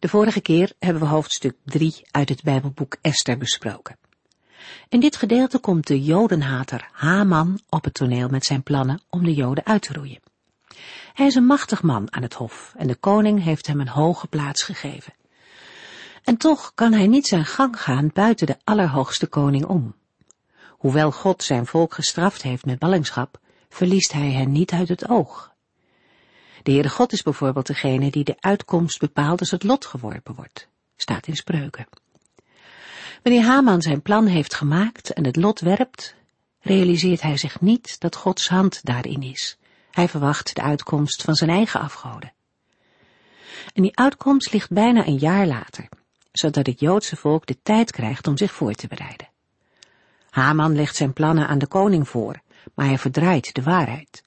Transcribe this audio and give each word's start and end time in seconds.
De 0.00 0.08
vorige 0.08 0.40
keer 0.40 0.72
hebben 0.78 1.02
we 1.02 1.08
hoofdstuk 1.08 1.56
3 1.64 2.02
uit 2.10 2.28
het 2.28 2.42
Bijbelboek 2.42 2.96
Esther 3.00 3.38
besproken. 3.38 3.98
In 4.88 5.00
dit 5.00 5.16
gedeelte 5.16 5.58
komt 5.58 5.86
de 5.86 6.02
Jodenhater 6.02 6.88
Haman 6.92 7.60
op 7.68 7.84
het 7.84 7.94
toneel 7.94 8.28
met 8.28 8.44
zijn 8.44 8.62
plannen 8.62 9.00
om 9.10 9.24
de 9.24 9.34
Joden 9.34 9.66
uit 9.66 9.82
te 9.82 9.92
roeien. 9.92 10.20
Hij 11.12 11.26
is 11.26 11.34
een 11.34 11.46
machtig 11.46 11.82
man 11.82 12.12
aan 12.12 12.22
het 12.22 12.34
hof 12.34 12.74
en 12.76 12.86
de 12.86 12.94
koning 12.94 13.42
heeft 13.42 13.66
hem 13.66 13.80
een 13.80 13.88
hoge 13.88 14.26
plaats 14.26 14.62
gegeven. 14.62 15.14
En 16.24 16.36
toch 16.36 16.72
kan 16.74 16.92
hij 16.92 17.06
niet 17.06 17.26
zijn 17.26 17.44
gang 17.44 17.80
gaan 17.80 18.10
buiten 18.12 18.46
de 18.46 18.56
allerhoogste 18.64 19.26
koning 19.26 19.64
om. 19.64 19.94
Hoewel 20.68 21.12
God 21.12 21.42
zijn 21.42 21.66
volk 21.66 21.94
gestraft 21.94 22.42
heeft 22.42 22.64
met 22.64 22.78
ballingschap, 22.78 23.40
verliest 23.68 24.12
hij 24.12 24.30
hen 24.30 24.52
niet 24.52 24.72
uit 24.72 24.88
het 24.88 25.08
oog 25.08 25.50
de 26.62 26.70
Heere 26.70 26.88
God 26.88 27.12
is 27.12 27.22
bijvoorbeeld 27.22 27.66
degene 27.66 28.10
die 28.10 28.24
de 28.24 28.36
uitkomst 28.40 28.98
bepaalt 28.98 29.40
als 29.40 29.50
het 29.50 29.62
lot 29.62 29.86
geworpen 29.86 30.34
wordt. 30.34 30.68
Staat 30.96 31.26
in 31.26 31.36
spreuken. 31.36 31.86
Wanneer 33.22 33.42
Haman 33.42 33.82
zijn 33.82 34.02
plan 34.02 34.26
heeft 34.26 34.54
gemaakt 34.54 35.12
en 35.12 35.24
het 35.24 35.36
lot 35.36 35.60
werpt, 35.60 36.14
realiseert 36.60 37.20
hij 37.20 37.36
zich 37.36 37.60
niet 37.60 38.00
dat 38.00 38.16
Gods 38.16 38.48
hand 38.48 38.84
daarin 38.84 39.22
is. 39.22 39.58
Hij 39.90 40.08
verwacht 40.08 40.54
de 40.54 40.62
uitkomst 40.62 41.22
van 41.22 41.34
zijn 41.34 41.50
eigen 41.50 41.80
afgoden. 41.80 42.32
En 43.74 43.82
die 43.82 43.96
uitkomst 43.96 44.52
ligt 44.52 44.70
bijna 44.70 45.06
een 45.06 45.18
jaar 45.18 45.46
later, 45.46 45.88
zodat 46.32 46.66
het 46.66 46.80
Joodse 46.80 47.16
volk 47.16 47.46
de 47.46 47.58
tijd 47.62 47.90
krijgt 47.90 48.26
om 48.26 48.36
zich 48.36 48.52
voor 48.52 48.72
te 48.72 48.86
bereiden. 48.86 49.28
Haman 50.30 50.74
legt 50.74 50.96
zijn 50.96 51.12
plannen 51.12 51.48
aan 51.48 51.58
de 51.58 51.66
koning 51.66 52.08
voor, 52.08 52.40
maar 52.74 52.86
hij 52.86 52.98
verdraait 52.98 53.54
de 53.54 53.62
waarheid. 53.62 54.22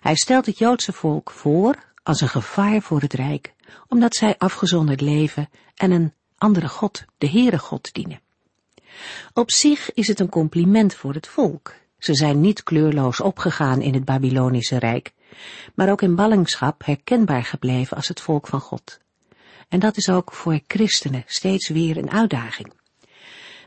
Hij 0.00 0.14
stelt 0.14 0.46
het 0.46 0.58
Joodse 0.58 0.92
volk 0.92 1.30
voor 1.30 1.76
als 2.02 2.20
een 2.20 2.28
gevaar 2.28 2.80
voor 2.80 3.00
het 3.00 3.12
Rijk, 3.12 3.54
omdat 3.88 4.14
zij 4.14 4.34
afgezonderd 4.38 5.00
leven 5.00 5.48
en 5.74 5.90
een 5.90 6.12
andere 6.38 6.68
God, 6.68 7.04
de 7.18 7.28
Heere 7.28 7.58
God, 7.58 7.92
dienen. 7.92 8.20
Op 9.32 9.50
zich 9.50 9.92
is 9.92 10.08
het 10.08 10.20
een 10.20 10.28
compliment 10.28 10.94
voor 10.94 11.14
het 11.14 11.26
volk. 11.26 11.74
Ze 11.98 12.14
zijn 12.14 12.40
niet 12.40 12.62
kleurloos 12.62 13.20
opgegaan 13.20 13.80
in 13.80 13.94
het 13.94 14.04
Babylonische 14.04 14.78
Rijk, 14.78 15.12
maar 15.74 15.90
ook 15.90 16.02
in 16.02 16.14
ballingschap 16.14 16.84
herkenbaar 16.84 17.44
gebleven 17.44 17.96
als 17.96 18.08
het 18.08 18.20
volk 18.20 18.46
van 18.46 18.60
God. 18.60 18.98
En 19.68 19.78
dat 19.80 19.96
is 19.96 20.08
ook 20.08 20.32
voor 20.32 20.60
christenen 20.66 21.24
steeds 21.26 21.68
weer 21.68 21.96
een 21.96 22.10
uitdaging. 22.10 22.72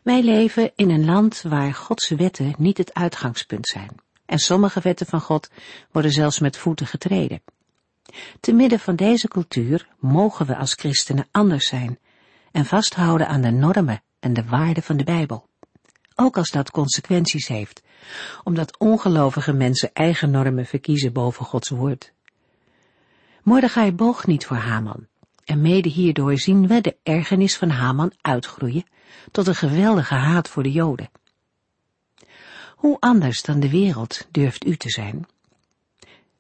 Wij 0.04 0.24
leven 0.24 0.72
in 0.76 0.90
een 0.90 1.06
land 1.06 1.42
waar 1.42 1.74
Gods 1.74 2.10
wetten 2.10 2.54
niet 2.58 2.78
het 2.78 2.94
uitgangspunt 2.94 3.68
zijn 3.68 4.08
en 4.30 4.40
sommige 4.40 4.80
wetten 4.80 5.06
van 5.06 5.22
God 5.22 5.50
worden 5.92 6.12
zelfs 6.12 6.40
met 6.40 6.58
voeten 6.58 6.88
getreden. 6.88 7.42
Te 8.40 8.54
midden 8.54 8.80
van 8.80 8.96
deze 8.96 9.28
cultuur 9.28 9.88
mogen 10.00 10.46
we 10.46 10.56
als 10.56 10.74
christenen 10.74 11.28
anders 11.32 11.68
zijn 11.68 12.00
en 12.52 12.66
vasthouden 12.66 13.28
aan 13.28 13.42
de 13.42 13.52
normen 13.52 14.02
en 14.20 14.34
de 14.34 14.44
waarden 14.46 14.84
van 14.84 14.98
de 14.98 15.04
Bijbel. 15.04 15.48
Ook 16.16 16.38
als 16.38 16.52
dat 16.52 16.72
consequenties 16.72 17.48
heeft, 17.48 17.82
omdat 18.44 18.78
ongelovige 18.78 19.54
mensen 19.54 19.94
eigen 19.94 20.32
normen 20.32 20.66
verkiezen 20.66 21.14
boven 21.14 21.46
Gods 21.46 21.70
woord. 21.70 22.14
Mordechai 23.44 23.92
boog 23.92 24.28
niet 24.28 24.46
voor 24.46 24.58
Haman, 24.58 25.08
en 25.46 25.62
mede 25.62 25.90
hierdoor 25.90 26.38
zien 26.38 26.68
we 26.68 26.82
de 26.82 26.98
ergernis 27.04 27.58
van 27.58 27.70
Haman 27.70 28.14
uitgroeien 28.22 28.86
tot 29.32 29.48
een 29.48 29.56
geweldige 29.56 30.16
haat 30.16 30.50
voor 30.50 30.64
de 30.64 30.72
Joden. 30.72 31.10
Hoe 32.80 32.98
anders 33.00 33.42
dan 33.42 33.60
de 33.60 33.70
wereld 33.70 34.28
durft 34.32 34.66
u 34.66 34.76
te 34.76 34.90
zijn? 34.90 35.28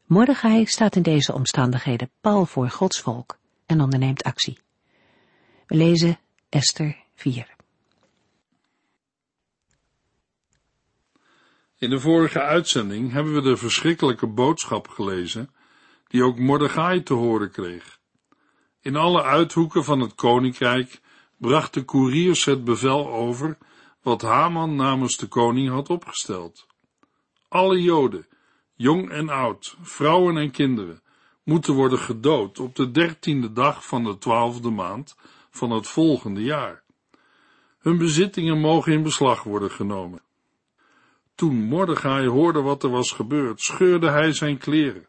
Mordechai 0.05 0.65
staat 0.65 0.95
in 0.95 1.01
deze 1.01 1.33
omstandigheden 1.33 2.09
pal 2.21 2.45
voor 2.45 2.69
Gods 2.69 2.99
volk 2.99 3.37
en 3.65 3.81
onderneemt 3.81 4.23
actie. 4.23 4.57
We 5.67 5.75
lezen 5.75 6.19
Esther 6.49 6.97
4. 7.15 7.55
In 11.77 11.89
de 11.89 11.99
vorige 11.99 12.41
uitzending 12.41 13.11
hebben 13.11 13.33
we 13.33 13.41
de 13.41 13.57
verschrikkelijke 13.57 14.27
boodschap 14.27 14.87
gelezen 14.87 15.49
die 16.07 16.23
ook 16.23 16.39
Mordechai 16.39 17.03
te 17.03 17.13
horen 17.13 17.51
kreeg. 17.51 17.99
In 18.81 18.95
alle 18.95 19.23
uithoeken 19.23 19.83
van 19.83 19.99
het 19.99 20.15
koninkrijk 20.15 21.01
bracht 21.37 21.73
de 21.73 21.83
koeriers 21.83 22.45
het 22.45 22.63
bevel 22.63 23.09
over 23.09 23.57
wat 24.01 24.21
Haman 24.21 24.75
namens 24.75 25.17
de 25.17 25.27
koning 25.27 25.69
had 25.69 25.89
opgesteld. 25.89 26.67
Alle 27.47 27.81
Joden, 27.81 28.27
jong 28.75 29.09
en 29.09 29.29
oud, 29.29 29.75
vrouwen 29.81 30.37
en 30.37 30.51
kinderen, 30.51 31.01
moeten 31.43 31.73
worden 31.73 31.99
gedood 31.99 32.59
op 32.59 32.75
de 32.75 32.91
dertiende 32.91 33.51
dag 33.51 33.87
van 33.87 34.03
de 34.03 34.17
twaalfde 34.17 34.69
maand 34.69 35.15
van 35.49 35.71
het 35.71 35.87
volgende 35.87 36.43
jaar. 36.43 36.83
Hun 37.79 37.97
bezittingen 37.97 38.59
mogen 38.59 38.93
in 38.93 39.03
beslag 39.03 39.43
worden 39.43 39.71
genomen. 39.71 40.21
Toen 41.35 41.55
Mordechai 41.55 42.27
hoorde 42.27 42.61
wat 42.61 42.83
er 42.83 42.89
was 42.89 43.11
gebeurd, 43.11 43.61
scheurde 43.61 44.09
hij 44.09 44.33
zijn 44.33 44.57
kleren, 44.57 45.07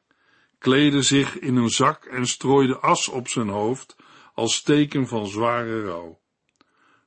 kleedde 0.59 1.03
zich 1.03 1.39
in 1.39 1.57
een 1.57 1.69
zak 1.69 2.05
en 2.05 2.27
strooide 2.27 2.79
as 2.79 3.09
op 3.09 3.29
zijn 3.29 3.49
hoofd 3.49 3.97
als 4.35 4.63
teken 4.63 5.07
van 5.07 5.27
zware 5.27 5.85
rouw. 5.85 6.20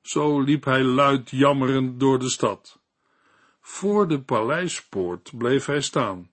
Zo 0.03 0.41
liep 0.41 0.65
hij 0.65 0.83
luid 0.83 1.29
jammerend 1.29 1.99
door 1.99 2.19
de 2.19 2.29
stad. 2.29 2.79
Voor 3.61 4.07
de 4.07 4.21
paleispoort 4.21 5.31
bleef 5.37 5.65
hij 5.65 5.81
staan, 5.81 6.31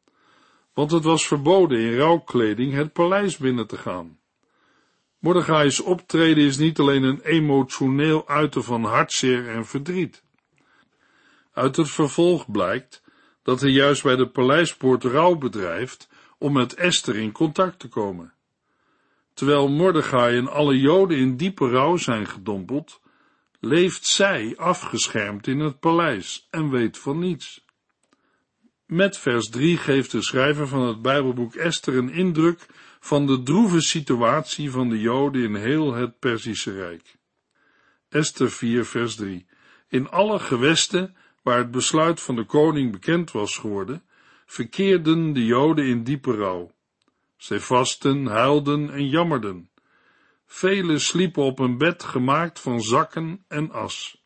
want 0.74 0.90
het 0.90 1.04
was 1.04 1.26
verboden 1.26 1.78
in 1.78 1.96
rouwkleding 1.96 2.72
het 2.72 2.92
paleis 2.92 3.36
binnen 3.36 3.66
te 3.66 3.76
gaan. 3.76 4.18
Mordechai's 5.18 5.82
optreden 5.82 6.44
is 6.44 6.56
niet 6.56 6.78
alleen 6.78 7.02
een 7.02 7.20
emotioneel 7.20 8.28
uiten 8.28 8.64
van 8.64 8.84
hartzeer 8.84 9.48
en 9.48 9.66
verdriet. 9.66 10.22
Uit 11.52 11.76
het 11.76 11.90
vervolg 11.90 12.50
blijkt 12.50 13.02
dat 13.42 13.60
hij 13.60 13.70
juist 13.70 14.02
bij 14.02 14.16
de 14.16 14.28
paleispoort 14.28 15.04
rouw 15.04 15.34
bedrijft 15.34 16.08
om 16.38 16.52
met 16.52 16.74
Esther 16.74 17.16
in 17.16 17.32
contact 17.32 17.78
te 17.78 17.88
komen. 17.88 18.32
Terwijl 19.34 19.68
Mordechai 19.68 20.36
en 20.36 20.48
alle 20.48 20.78
Joden 20.78 21.18
in 21.18 21.36
diepe 21.36 21.68
rouw 21.68 21.96
zijn 21.96 22.26
gedompeld, 22.26 23.00
leeft 23.60 24.06
zij 24.06 24.54
afgeschermd 24.56 25.46
in 25.46 25.60
het 25.60 25.80
paleis 25.80 26.46
en 26.50 26.70
weet 26.70 26.98
van 26.98 27.18
niets. 27.18 27.64
Met 28.86 29.18
vers 29.18 29.48
3 29.48 29.76
geeft 29.76 30.10
de 30.10 30.22
schrijver 30.22 30.68
van 30.68 30.80
het 30.80 31.02
Bijbelboek 31.02 31.54
Esther 31.54 31.96
een 31.96 32.12
indruk 32.12 32.66
van 33.00 33.26
de 33.26 33.42
droeve 33.42 33.80
situatie 33.80 34.70
van 34.70 34.88
de 34.88 35.00
Joden 35.00 35.42
in 35.42 35.54
heel 35.54 35.94
het 35.94 36.18
Perzische 36.18 36.72
Rijk. 36.72 37.16
Esther 38.08 38.50
4 38.50 38.84
vers 38.84 39.14
3 39.14 39.46
In 39.88 40.08
alle 40.08 40.38
gewesten 40.38 41.16
waar 41.42 41.58
het 41.58 41.70
besluit 41.70 42.20
van 42.20 42.36
de 42.36 42.44
koning 42.44 42.92
bekend 42.92 43.30
was 43.30 43.56
geworden, 43.56 44.02
verkeerden 44.46 45.32
de 45.32 45.44
Joden 45.44 45.86
in 45.86 46.04
diepe 46.04 46.34
rouw. 46.34 46.70
Zij 47.36 47.60
vasten, 47.60 48.26
huilden 48.26 48.90
en 48.90 49.08
jammerden. 49.08 49.69
Velen 50.52 51.00
sliepen 51.00 51.42
op 51.42 51.58
een 51.58 51.78
bed 51.78 52.02
gemaakt 52.02 52.60
van 52.60 52.80
zakken 52.80 53.44
en 53.48 53.70
as. 53.70 54.24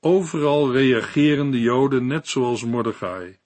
Overal 0.00 0.72
reageren 0.72 1.50
de 1.50 1.60
Joden 1.60 2.06
net 2.06 2.28
zoals 2.28 2.64
Mordechai. 2.64 3.38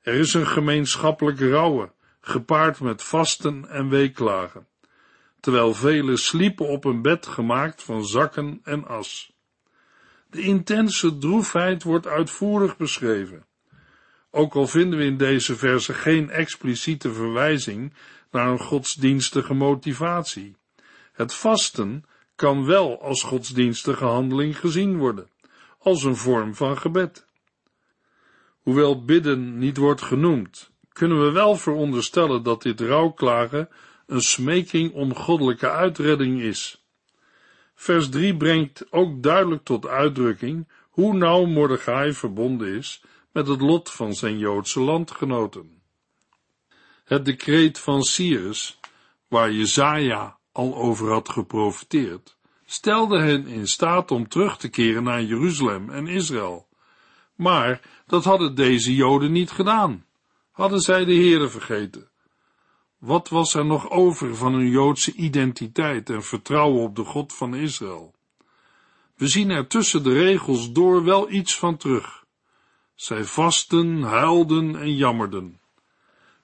Er 0.00 0.14
is 0.14 0.34
een 0.34 0.46
gemeenschappelijk 0.46 1.40
rouwen, 1.40 1.92
gepaard 2.20 2.80
met 2.80 3.02
vasten 3.02 3.68
en 3.68 3.88
weeklagen, 3.88 4.66
terwijl 5.40 5.74
velen 5.74 6.18
sliepen 6.18 6.68
op 6.68 6.84
een 6.84 7.02
bed 7.02 7.26
gemaakt 7.26 7.82
van 7.82 8.04
zakken 8.04 8.60
en 8.62 8.86
as. 8.86 9.32
De 10.30 10.40
intense 10.40 11.18
droefheid 11.18 11.82
wordt 11.82 12.06
uitvoerig 12.06 12.76
beschreven. 12.76 13.46
Ook 14.30 14.54
al 14.54 14.66
vinden 14.66 14.98
we 14.98 15.04
in 15.04 15.16
deze 15.16 15.56
verse 15.56 15.94
geen 15.94 16.30
expliciete 16.30 17.12
verwijzing 17.12 17.94
naar 18.30 18.48
een 18.48 18.60
godsdienstige 18.60 19.54
motivatie. 19.54 20.60
Het 21.12 21.34
vasten 21.34 22.04
kan 22.34 22.64
wel 22.64 23.02
als 23.02 23.22
godsdienstige 23.22 24.04
handeling 24.04 24.58
gezien 24.58 24.98
worden, 24.98 25.30
als 25.78 26.04
een 26.04 26.16
vorm 26.16 26.54
van 26.54 26.78
gebed. 26.78 27.26
Hoewel 28.62 29.04
bidden 29.04 29.58
niet 29.58 29.76
wordt 29.76 30.02
genoemd, 30.02 30.70
kunnen 30.92 31.24
we 31.24 31.30
wel 31.30 31.56
veronderstellen 31.56 32.42
dat 32.42 32.62
dit 32.62 32.80
rouwklagen 32.80 33.68
een 34.06 34.20
smeking 34.20 34.92
om 34.92 35.14
goddelijke 35.14 35.70
uitredding 35.70 36.40
is. 36.40 36.84
Vers 37.74 38.08
3 38.08 38.36
brengt 38.36 38.92
ook 38.92 39.22
duidelijk 39.22 39.64
tot 39.64 39.86
uitdrukking 39.86 40.68
hoe 40.90 41.14
nauw 41.14 41.44
Mordechai 41.44 42.12
verbonden 42.12 42.76
is 42.76 43.04
met 43.32 43.46
het 43.46 43.60
lot 43.60 43.90
van 43.90 44.14
zijn 44.14 44.38
Joodse 44.38 44.80
landgenoten. 44.80 45.82
Het 47.04 47.24
decreet 47.24 47.78
van 47.78 48.02
Cyrus, 48.02 48.78
waar 49.28 49.52
Jezaja 49.52 50.38
al 50.52 50.74
over 50.74 51.10
had 51.10 51.28
geprofiteerd, 51.28 52.36
stelde 52.64 53.18
hen 53.18 53.46
in 53.46 53.66
staat 53.66 54.10
om 54.10 54.28
terug 54.28 54.56
te 54.56 54.68
keren 54.68 55.02
naar 55.02 55.22
Jeruzalem 55.22 55.90
en 55.90 56.06
Israël. 56.06 56.66
Maar 57.34 57.80
dat 58.06 58.24
hadden 58.24 58.54
deze 58.54 58.94
Joden 58.94 59.32
niet 59.32 59.50
gedaan. 59.50 60.04
Hadden 60.50 60.80
zij 60.80 61.04
de 61.04 61.14
Heere 61.14 61.48
vergeten. 61.48 62.10
Wat 62.98 63.28
was 63.28 63.54
er 63.54 63.64
nog 63.64 63.90
over 63.90 64.36
van 64.36 64.52
hun 64.52 64.68
Joodse 64.68 65.12
identiteit 65.12 66.10
en 66.10 66.22
vertrouwen 66.22 66.82
op 66.82 66.96
de 66.96 67.04
God 67.04 67.32
van 67.34 67.54
Israël? 67.54 68.14
We 69.16 69.26
zien 69.26 69.50
er 69.50 69.66
tussen 69.66 70.02
de 70.02 70.12
regels 70.12 70.72
door 70.72 71.04
wel 71.04 71.30
iets 71.30 71.58
van 71.58 71.76
terug. 71.76 72.24
Zij 72.94 73.24
vasten, 73.24 74.02
huilden 74.02 74.76
en 74.76 74.94
jammerden. 74.94 75.60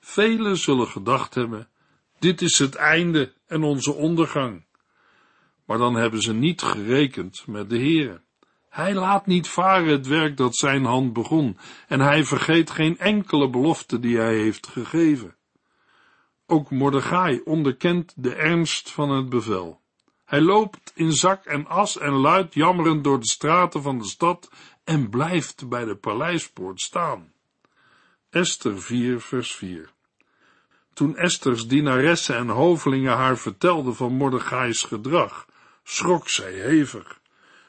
Velen 0.00 0.56
zullen 0.56 0.86
gedacht 0.86 1.34
hebben, 1.34 1.68
dit 2.18 2.42
is 2.42 2.58
het 2.58 2.74
einde 2.74 3.32
en 3.46 3.62
onze 3.62 3.92
ondergang. 3.92 4.64
Maar 5.64 5.78
dan 5.78 5.94
hebben 5.94 6.20
ze 6.20 6.32
niet 6.32 6.62
gerekend 6.62 7.46
met 7.46 7.70
de 7.70 7.76
Heere. 7.76 8.20
Hij 8.68 8.94
laat 8.94 9.26
niet 9.26 9.48
varen 9.48 9.88
het 9.88 10.06
werk 10.06 10.36
dat 10.36 10.56
zijn 10.56 10.84
hand 10.84 11.12
begon, 11.12 11.58
en 11.88 12.00
hij 12.00 12.24
vergeet 12.24 12.70
geen 12.70 12.98
enkele 12.98 13.50
belofte 13.50 13.98
die 13.98 14.16
hij 14.16 14.34
heeft 14.34 14.66
gegeven. 14.66 15.36
Ook 16.46 16.70
Mordechai 16.70 17.40
onderkent 17.44 18.12
de 18.16 18.34
ernst 18.34 18.90
van 18.90 19.10
het 19.10 19.28
bevel. 19.28 19.80
Hij 20.24 20.40
loopt 20.40 20.92
in 20.94 21.12
zak 21.12 21.44
en 21.44 21.66
as 21.66 21.98
en 21.98 22.12
luid 22.12 22.54
jammerend 22.54 23.04
door 23.04 23.20
de 23.20 23.28
straten 23.28 23.82
van 23.82 23.98
de 23.98 24.04
stad 24.04 24.50
en 24.84 25.10
blijft 25.10 25.68
bij 25.68 25.84
de 25.84 25.96
paleispoort 25.96 26.80
staan. 26.80 27.32
Esther 28.30 28.82
4 28.82 29.20
vers 29.20 29.54
4 29.54 29.92
Toen 30.98 31.16
Esters 31.16 31.66
dienaressen 31.66 32.36
en 32.36 32.48
hovelingen 32.48 33.12
haar 33.12 33.38
vertelden 33.38 33.94
van 33.94 34.12
Mordechai's 34.12 34.82
gedrag, 34.82 35.46
schrok 35.82 36.28
zij 36.28 36.52
hevig. 36.52 37.20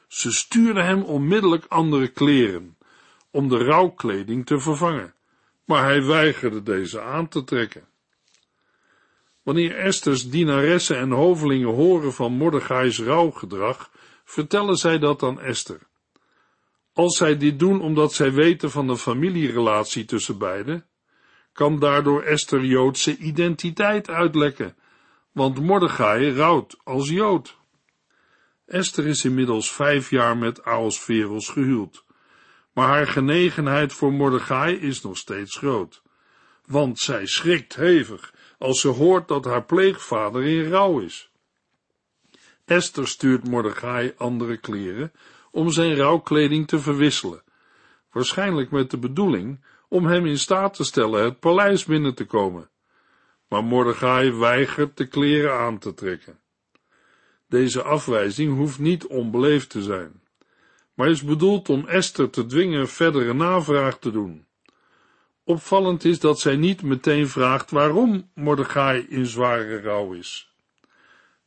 Ze 0.06 0.32
stuurde 0.32 0.82
hem 0.82 1.02
onmiddellijk 1.02 1.64
andere 1.68 2.08
kleren, 2.08 2.76
om 3.30 3.48
de 3.48 3.64
rouwkleding 3.64 4.46
te 4.46 4.58
vervangen, 4.60 5.14
maar 5.64 5.84
hij 5.84 6.04
weigerde 6.04 6.62
deze 6.62 7.00
aan 7.00 7.28
te 7.28 7.44
trekken. 7.44 7.84
Wanneer 9.42 9.76
Esters 9.76 10.30
dienaressen 10.30 10.96
en 10.96 11.10
hovelingen 11.10 11.74
horen 11.74 12.12
van 12.12 12.32
Mordechai's 12.32 12.98
rouwgedrag, 12.98 13.90
vertellen 14.24 14.76
zij 14.76 14.98
dat 14.98 15.22
aan 15.22 15.40
Esther. 15.40 15.80
Als 16.92 17.16
zij 17.16 17.36
dit 17.36 17.58
doen 17.58 17.80
omdat 17.80 18.12
zij 18.12 18.32
weten 18.32 18.70
van 18.70 18.86
de 18.86 18.96
familierelatie 18.96 20.04
tussen 20.04 20.38
beiden, 20.38 20.89
kan 21.52 21.78
daardoor 21.78 22.22
Esther 22.22 22.64
Joodse 22.64 23.16
identiteit 23.16 24.08
uitlekken, 24.08 24.76
want 25.32 25.60
Mordechai 25.60 26.32
rouwt 26.32 26.76
als 26.84 27.08
Jood. 27.08 27.58
Esther 28.66 29.06
is 29.06 29.24
inmiddels 29.24 29.72
vijf 29.72 30.10
jaar 30.10 30.36
met 30.36 30.64
Ahasveros 30.64 31.48
gehuwd, 31.48 32.04
maar 32.72 32.88
haar 32.88 33.06
genegenheid 33.06 33.92
voor 33.92 34.12
Mordechai 34.12 34.76
is 34.76 35.02
nog 35.02 35.16
steeds 35.16 35.56
groot, 35.56 36.02
want 36.66 36.98
zij 36.98 37.26
schrikt 37.26 37.76
hevig 37.76 38.34
als 38.58 38.80
ze 38.80 38.88
hoort 38.88 39.28
dat 39.28 39.44
haar 39.44 39.64
pleegvader 39.64 40.44
in 40.44 40.70
rouw 40.70 41.00
is. 41.00 41.30
Esther 42.64 43.08
stuurt 43.08 43.48
Mordechai 43.48 44.12
andere 44.16 44.56
kleren 44.56 45.12
om 45.50 45.70
zijn 45.70 45.94
rouwkleding 45.94 46.68
te 46.68 46.78
verwisselen, 46.78 47.42
waarschijnlijk 48.10 48.70
met 48.70 48.90
de 48.90 48.98
bedoeling 48.98 49.64
om 49.90 50.06
hem 50.06 50.26
in 50.26 50.38
staat 50.38 50.74
te 50.74 50.84
stellen 50.84 51.24
het 51.24 51.40
paleis 51.40 51.84
binnen 51.84 52.14
te 52.14 52.24
komen. 52.24 52.70
Maar 53.48 53.64
Mordechai 53.64 54.32
weigert 54.32 54.96
de 54.96 55.06
kleren 55.06 55.52
aan 55.52 55.78
te 55.78 55.94
trekken. 55.94 56.38
Deze 57.46 57.82
afwijzing 57.82 58.56
hoeft 58.56 58.78
niet 58.78 59.06
onbeleefd 59.06 59.70
te 59.70 59.82
zijn, 59.82 60.22
maar 60.94 61.08
is 61.08 61.22
bedoeld 61.22 61.68
om 61.68 61.86
Esther 61.86 62.30
te 62.30 62.46
dwingen 62.46 62.88
verdere 62.88 63.34
navraag 63.34 63.98
te 63.98 64.10
doen. 64.10 64.46
Opvallend 65.44 66.04
is 66.04 66.20
dat 66.20 66.40
zij 66.40 66.56
niet 66.56 66.82
meteen 66.82 67.28
vraagt 67.28 67.70
waarom 67.70 68.30
Mordechai 68.34 69.06
in 69.08 69.26
zware 69.26 69.80
rouw 69.80 70.12
is. 70.12 70.54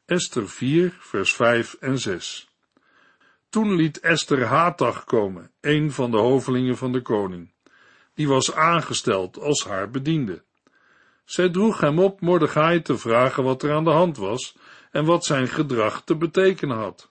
Esther 0.06 0.50
4, 0.50 0.98
vers 1.00 1.34
5 1.34 1.74
en 1.80 2.00
6. 2.00 2.50
Toen 3.50 3.76
liet 3.76 4.00
Esther 4.00 4.46
Hatag 4.46 5.04
komen, 5.04 5.52
een 5.62 5.92
van 5.92 6.12
de 6.12 6.18
hovelingen 6.18 6.78
van 6.78 6.92
de 6.92 7.02
koning. 7.02 7.53
Die 8.14 8.28
was 8.28 8.54
aangesteld 8.54 9.40
als 9.40 9.66
haar 9.66 9.90
bediende. 9.90 10.44
Zij 11.26 11.50
droeg 11.50 11.80
hem 11.80 12.00
op 12.00 12.22
Mordechai 12.22 12.82
te 12.82 12.98
vragen 12.98 13.44
wat 13.44 13.64
er 13.64 13.74
aan 13.74 13.84
de 13.84 13.90
hand 13.90 14.18
was 14.18 14.56
en 14.92 15.06
wat 15.06 15.26
zijn 15.26 15.48
gedrag 15.48 16.02
te 16.04 16.16
betekenen 16.16 16.78
had. 16.78 17.08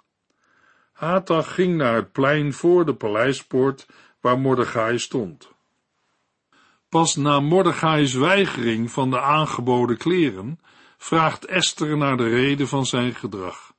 Hatag 0.92 1.54
ging 1.54 1.76
naar 1.76 1.94
het 1.94 2.12
plein 2.12 2.52
voor 2.52 2.84
de 2.84 2.94
paleispoort 2.94 3.86
waar 4.20 4.38
Mordechai 4.38 4.98
stond. 4.98 5.50
Pas 6.88 7.16
na 7.16 7.40
Mordechai's 7.40 8.14
weigering 8.14 8.90
van 8.90 9.10
de 9.10 9.20
aangeboden 9.20 9.96
kleren, 9.96 10.60
vraagt 10.98 11.44
Esther 11.44 11.96
naar 11.96 12.16
de 12.16 12.28
reden 12.28 12.68
van 12.68 12.86
zijn 12.86 13.14
gedrag. 13.14 13.72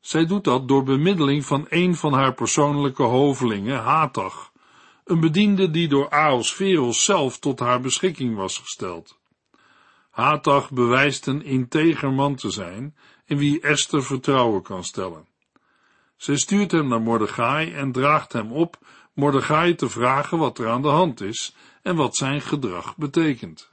Zij 0.00 0.26
doet 0.26 0.44
dat 0.44 0.68
door 0.68 0.82
bemiddeling 0.82 1.44
van 1.44 1.66
een 1.68 1.96
van 1.96 2.12
haar 2.12 2.34
persoonlijke 2.34 3.02
hovelingen, 3.02 3.78
Hatag, 3.78 4.51
een 5.12 5.20
bediende 5.20 5.70
die 5.70 5.88
door 5.88 6.10
Aosferos 6.10 7.04
zelf 7.04 7.38
tot 7.38 7.58
haar 7.58 7.80
beschikking 7.80 8.36
was 8.36 8.58
gesteld. 8.58 9.18
Hatag 10.10 10.70
bewijst 10.70 11.26
een 11.26 11.44
integer 11.44 12.12
man 12.12 12.34
te 12.34 12.50
zijn, 12.50 12.96
in 13.24 13.38
wie 13.38 13.60
Esther 13.60 14.02
vertrouwen 14.02 14.62
kan 14.62 14.84
stellen. 14.84 15.26
Zij 16.16 16.36
stuurt 16.36 16.70
hem 16.70 16.88
naar 16.88 17.00
Mordechai 17.00 17.72
en 17.72 17.92
draagt 17.92 18.32
hem 18.32 18.52
op 18.52 18.78
Mordechai 19.14 19.74
te 19.74 19.88
vragen 19.88 20.38
wat 20.38 20.58
er 20.58 20.68
aan 20.68 20.82
de 20.82 20.88
hand 20.88 21.20
is 21.20 21.54
en 21.82 21.96
wat 21.96 22.16
zijn 22.16 22.40
gedrag 22.40 22.96
betekent. 22.96 23.70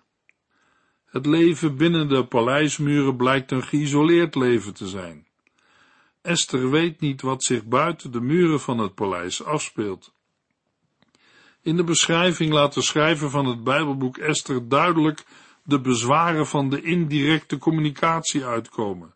Het 1.05 1.25
leven 1.25 1.75
binnen 1.75 2.09
de 2.09 2.25
paleismuren 2.25 3.15
blijkt 3.15 3.51
een 3.51 3.63
geïsoleerd 3.63 4.35
leven 4.35 4.73
te 4.73 4.87
zijn. 4.87 5.27
Esther 6.21 6.69
weet 6.69 6.99
niet 6.99 7.21
wat 7.21 7.43
zich 7.43 7.65
buiten 7.65 8.11
de 8.11 8.21
muren 8.21 8.59
van 8.59 8.77
het 8.77 8.95
paleis 8.95 9.43
afspeelt. 9.43 10.17
In 11.69 11.75
de 11.75 11.83
beschrijving 11.83 12.51
laat 12.51 12.73
de 12.73 12.81
schrijver 12.81 13.29
van 13.29 13.45
het 13.45 13.63
Bijbelboek 13.63 14.17
Esther 14.17 14.69
duidelijk 14.69 15.25
de 15.63 15.79
bezwaren 15.79 16.47
van 16.47 16.69
de 16.69 16.81
indirecte 16.81 17.57
communicatie 17.57 18.45
uitkomen. 18.45 19.15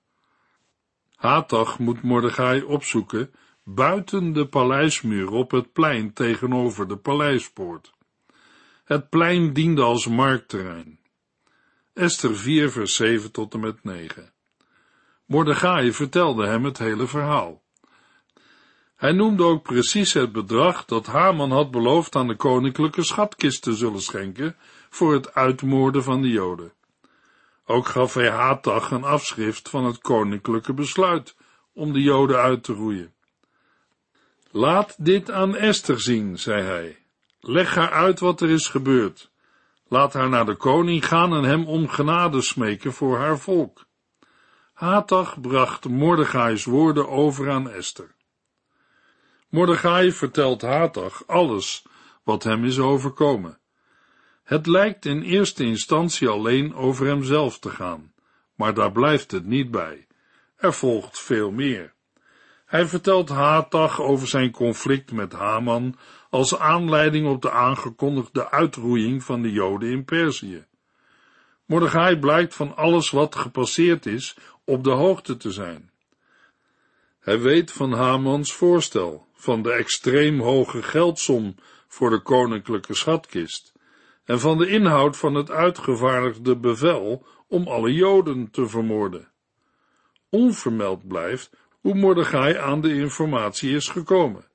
Hatag 1.15 1.79
moet 1.79 2.01
Mordechai 2.01 2.63
opzoeken 2.63 3.31
buiten 3.63 4.33
de 4.33 4.47
paleismuur 4.47 5.31
op 5.31 5.51
het 5.51 5.71
plein 5.71 6.13
tegenover 6.13 6.87
de 6.87 6.97
paleispoort. 6.97 7.93
Het 8.83 9.09
plein 9.09 9.53
diende 9.53 9.81
als 9.81 10.07
marktterrein. 10.07 10.99
Esther 11.93 12.37
4 12.37 12.71
vers 12.71 12.95
7 12.95 13.31
tot 13.31 13.53
en 13.53 13.59
met 13.59 13.83
9. 13.83 14.33
Mordechai 15.25 15.93
vertelde 15.93 16.47
hem 16.47 16.63
het 16.63 16.77
hele 16.77 17.07
verhaal. 17.07 17.62
Hij 19.03 19.11
noemde 19.11 19.43
ook 19.43 19.63
precies 19.63 20.13
het 20.13 20.31
bedrag 20.31 20.85
dat 20.85 21.05
Haman 21.05 21.51
had 21.51 21.71
beloofd 21.71 22.15
aan 22.15 22.27
de 22.27 22.35
koninklijke 22.35 23.03
schatkist 23.03 23.61
te 23.61 23.75
zullen 23.75 24.01
schenken 24.01 24.55
voor 24.89 25.13
het 25.13 25.33
uitmoorden 25.33 26.03
van 26.03 26.21
de 26.21 26.29
Joden. 26.29 26.73
Ook 27.65 27.87
gaf 27.87 28.13
hij 28.13 28.29
Hatag 28.29 28.91
een 28.91 29.03
afschrift 29.03 29.69
van 29.69 29.85
het 29.85 29.97
koninklijke 29.97 30.73
besluit 30.73 31.35
om 31.73 31.93
de 31.93 32.01
Joden 32.01 32.37
uit 32.37 32.63
te 32.63 32.73
roeien. 32.73 33.13
Laat 34.51 35.05
dit 35.05 35.31
aan 35.31 35.55
Esther 35.55 36.01
zien, 36.01 36.39
zei 36.39 36.61
hij. 36.63 36.97
Leg 37.39 37.75
haar 37.75 37.91
uit 37.91 38.19
wat 38.19 38.41
er 38.41 38.49
is 38.49 38.67
gebeurd. 38.67 39.31
Laat 39.87 40.13
haar 40.13 40.29
naar 40.29 40.45
de 40.45 40.55
koning 40.55 41.07
gaan 41.07 41.33
en 41.33 41.43
hem 41.43 41.65
om 41.65 41.87
genade 41.87 42.41
smeken 42.41 42.93
voor 42.93 43.17
haar 43.17 43.39
volk. 43.39 43.85
Hatag 44.73 45.41
bracht 45.41 45.87
Mordechai's 45.87 46.65
woorden 46.65 47.09
over 47.09 47.51
aan 47.51 47.69
Esther. 47.69 48.15
Mordechai 49.53 50.11
vertelt 50.11 50.61
Hatag 50.61 51.23
alles 51.27 51.85
wat 52.23 52.43
hem 52.43 52.65
is 52.65 52.79
overkomen. 52.79 53.59
Het 54.43 54.67
lijkt 54.67 55.05
in 55.05 55.21
eerste 55.21 55.63
instantie 55.63 56.27
alleen 56.27 56.75
over 56.75 57.05
hemzelf 57.05 57.59
te 57.59 57.69
gaan, 57.69 58.13
maar 58.55 58.73
daar 58.73 58.91
blijft 58.91 59.31
het 59.31 59.45
niet 59.45 59.71
bij. 59.71 60.07
Er 60.55 60.73
volgt 60.73 61.19
veel 61.19 61.51
meer. 61.51 61.93
Hij 62.65 62.85
vertelt 62.85 63.29
Hatag 63.29 64.01
over 64.01 64.27
zijn 64.27 64.51
conflict 64.51 65.11
met 65.11 65.33
Haman 65.33 65.95
als 66.29 66.57
aanleiding 66.57 67.27
op 67.27 67.41
de 67.41 67.51
aangekondigde 67.51 68.51
uitroeiing 68.51 69.23
van 69.23 69.41
de 69.41 69.51
Joden 69.51 69.89
in 69.89 70.05
Perzië. 70.05 70.65
Mordechai 71.65 72.19
blijkt 72.19 72.55
van 72.55 72.75
alles 72.75 73.09
wat 73.09 73.35
gepasseerd 73.35 74.05
is 74.05 74.37
op 74.65 74.83
de 74.83 74.91
hoogte 74.91 75.37
te 75.37 75.51
zijn. 75.51 75.91
Hij 77.19 77.39
weet 77.39 77.71
van 77.71 77.91
Hamans 77.91 78.53
voorstel, 78.53 79.27
van 79.43 79.61
de 79.61 79.71
extreem 79.71 80.39
hoge 80.39 80.83
geldsom 80.83 81.55
voor 81.87 82.09
de 82.09 82.21
koninklijke 82.21 82.95
schatkist 82.95 83.73
en 84.25 84.39
van 84.39 84.57
de 84.57 84.67
inhoud 84.67 85.17
van 85.17 85.35
het 85.35 85.51
uitgevaardigde 85.51 86.57
bevel 86.57 87.25
om 87.47 87.67
alle 87.67 87.93
Joden 87.93 88.51
te 88.51 88.67
vermoorden. 88.67 89.31
Onvermeld 90.29 91.07
blijft 91.07 91.49
hoe 91.81 91.93
Mordechai 91.95 92.57
aan 92.57 92.81
de 92.81 92.93
informatie 92.93 93.75
is 93.75 93.87
gekomen. 93.87 94.45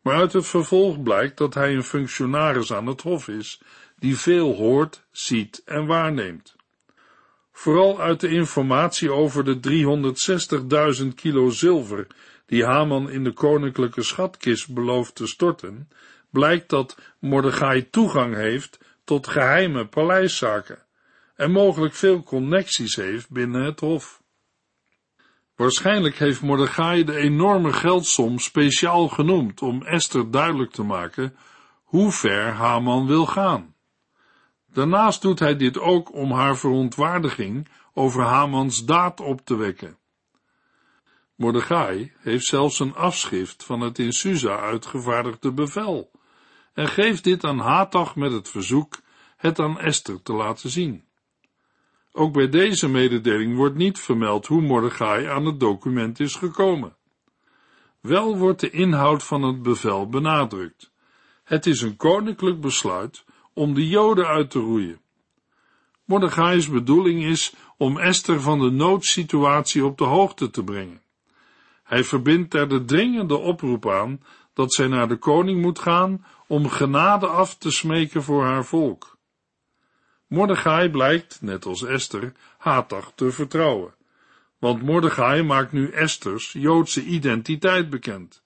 Maar 0.00 0.16
uit 0.16 0.32
het 0.32 0.46
vervolg 0.46 1.02
blijkt 1.02 1.38
dat 1.38 1.54
hij 1.54 1.74
een 1.74 1.84
functionaris 1.84 2.72
aan 2.72 2.86
het 2.86 3.02
hof 3.02 3.28
is, 3.28 3.60
die 3.98 4.16
veel 4.18 4.54
hoort, 4.54 5.06
ziet 5.10 5.62
en 5.64 5.86
waarneemt. 5.86 6.56
Vooral 7.52 8.00
uit 8.00 8.20
de 8.20 8.28
informatie 8.28 9.10
over 9.10 9.44
de 9.44 9.60
360.000 11.02 11.14
kilo 11.14 11.50
zilver 11.50 12.06
die 12.46 12.64
Haman 12.64 13.10
in 13.10 13.24
de 13.24 13.32
koninklijke 13.32 14.02
schatkist 14.02 14.74
belooft 14.74 15.14
te 15.14 15.26
storten, 15.26 15.88
blijkt 16.30 16.68
dat 16.68 16.98
Mordechai 17.18 17.90
toegang 17.90 18.34
heeft 18.34 18.78
tot 19.04 19.26
geheime 19.26 19.86
paleiszaken 19.86 20.82
en 21.34 21.50
mogelijk 21.50 21.94
veel 21.94 22.22
connecties 22.22 22.96
heeft 22.96 23.30
binnen 23.30 23.64
het 23.64 23.80
hof. 23.80 24.22
Waarschijnlijk 25.56 26.18
heeft 26.18 26.42
Mordechai 26.42 27.04
de 27.04 27.16
enorme 27.16 27.72
geldsom 27.72 28.38
speciaal 28.38 29.08
genoemd 29.08 29.62
om 29.62 29.82
Esther 29.82 30.30
duidelijk 30.30 30.70
te 30.70 30.82
maken 30.82 31.36
hoe 31.82 32.12
ver 32.12 32.52
Haman 32.52 33.06
wil 33.06 33.26
gaan. 33.26 33.74
Daarnaast 34.72 35.22
doet 35.22 35.38
hij 35.38 35.56
dit 35.56 35.78
ook 35.78 36.14
om 36.14 36.32
haar 36.32 36.56
verontwaardiging 36.56 37.68
over 37.92 38.22
Hamans 38.22 38.84
daad 38.84 39.20
op 39.20 39.44
te 39.44 39.56
wekken. 39.56 39.98
Mordechai 41.36 42.12
heeft 42.18 42.44
zelfs 42.44 42.78
een 42.78 42.94
afschrift 42.94 43.64
van 43.64 43.80
het 43.80 43.98
in 43.98 44.12
Susa 44.12 44.58
uitgevaardigde 44.58 45.52
bevel 45.52 46.10
en 46.74 46.88
geeft 46.88 47.24
dit 47.24 47.44
aan 47.44 47.58
Hatach 47.58 48.16
met 48.16 48.32
het 48.32 48.48
verzoek 48.48 49.00
het 49.36 49.58
aan 49.58 49.80
Esther 49.80 50.22
te 50.22 50.32
laten 50.32 50.70
zien. 50.70 51.04
Ook 52.12 52.32
bij 52.32 52.48
deze 52.48 52.88
mededeling 52.88 53.56
wordt 53.56 53.74
niet 53.74 53.98
vermeld 53.98 54.46
hoe 54.46 54.62
Mordechai 54.62 55.26
aan 55.26 55.46
het 55.46 55.60
document 55.60 56.20
is 56.20 56.34
gekomen. 56.34 56.96
Wel 58.00 58.38
wordt 58.38 58.60
de 58.60 58.70
inhoud 58.70 59.22
van 59.22 59.42
het 59.42 59.62
bevel 59.62 60.08
benadrukt. 60.08 60.92
Het 61.44 61.66
is 61.66 61.80
een 61.80 61.96
koninklijk 61.96 62.60
besluit 62.60 63.24
om 63.52 63.74
de 63.74 63.88
Joden 63.88 64.26
uit 64.26 64.50
te 64.50 64.58
roeien. 64.58 65.00
Mordechai's 66.04 66.68
bedoeling 66.68 67.24
is 67.24 67.54
om 67.76 67.98
Esther 67.98 68.40
van 68.40 68.58
de 68.58 68.70
noodsituatie 68.70 69.84
op 69.84 69.98
de 69.98 70.04
hoogte 70.04 70.50
te 70.50 70.64
brengen. 70.64 71.03
Hij 71.84 72.04
verbindt 72.04 72.54
er 72.54 72.68
de 72.68 72.84
dringende 72.84 73.36
oproep 73.36 73.88
aan 73.88 74.22
dat 74.52 74.74
zij 74.74 74.86
naar 74.86 75.08
de 75.08 75.16
koning 75.16 75.60
moet 75.60 75.78
gaan 75.78 76.24
om 76.46 76.68
genade 76.68 77.26
af 77.26 77.56
te 77.56 77.70
smeken 77.70 78.22
voor 78.22 78.44
haar 78.44 78.64
volk. 78.64 79.18
Mordechai 80.26 80.90
blijkt, 80.90 81.42
net 81.42 81.64
als 81.64 81.84
Esther, 81.84 82.32
Hatach 82.58 83.12
te 83.14 83.30
vertrouwen, 83.30 83.94
want 84.58 84.82
Mordechai 84.82 85.42
maakt 85.42 85.72
nu 85.72 85.90
Esters 85.90 86.52
Joodse 86.52 87.02
identiteit 87.02 87.90
bekend. 87.90 88.42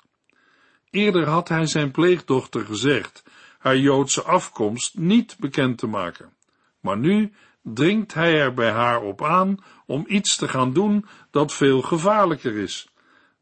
Eerder 0.90 1.28
had 1.28 1.48
hij 1.48 1.66
zijn 1.66 1.90
pleegdochter 1.90 2.64
gezegd 2.64 3.22
haar 3.58 3.76
Joodse 3.76 4.22
afkomst 4.22 4.98
niet 4.98 5.36
bekend 5.38 5.78
te 5.78 5.86
maken, 5.86 6.32
maar 6.80 6.98
nu 6.98 7.32
dringt 7.62 8.14
hij 8.14 8.40
er 8.40 8.54
bij 8.54 8.70
haar 8.70 9.02
op 9.02 9.24
aan 9.24 9.64
om 9.86 10.04
iets 10.08 10.36
te 10.36 10.48
gaan 10.48 10.72
doen 10.72 11.06
dat 11.30 11.52
veel 11.52 11.82
gevaarlijker 11.82 12.56
is. 12.56 12.87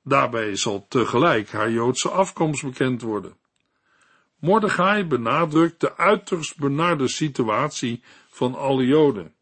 Daarbij 0.08 0.56
zal 0.56 0.86
tegelijk 0.88 1.50
haar 1.50 1.70
Joodse 1.70 2.08
afkomst 2.08 2.62
bekend 2.62 3.02
worden. 3.02 3.36
Mordechai 4.38 5.04
benadrukt 5.04 5.80
de 5.80 5.96
uiterst 5.96 6.56
benarde 6.56 7.08
situatie 7.08 8.02
van 8.28 8.54
alle 8.54 8.86
Joden. 8.86 9.34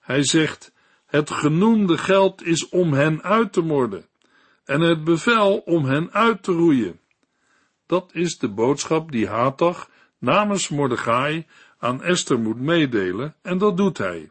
Hij 0.00 0.24
zegt, 0.24 0.72
het 1.06 1.30
genoemde 1.30 1.98
geld 1.98 2.42
is 2.46 2.68
om 2.68 2.92
hen 2.92 3.22
uit 3.22 3.52
te 3.52 3.60
moorden 3.60 4.06
en 4.64 4.80
het 4.80 5.04
bevel 5.04 5.58
om 5.58 5.84
hen 5.84 6.12
uit 6.12 6.42
te 6.42 6.52
roeien. 6.52 7.00
Dat 7.86 8.10
is 8.12 8.38
de 8.38 8.48
boodschap 8.48 9.12
die 9.12 9.28
Hatach 9.28 9.90
namens 10.18 10.68
Mordechai 10.68 11.46
aan 11.78 12.02
Esther 12.02 12.38
moet 12.38 12.60
meedelen 12.60 13.34
en 13.42 13.58
dat 13.58 13.76
doet 13.76 13.98
hij. 13.98 14.30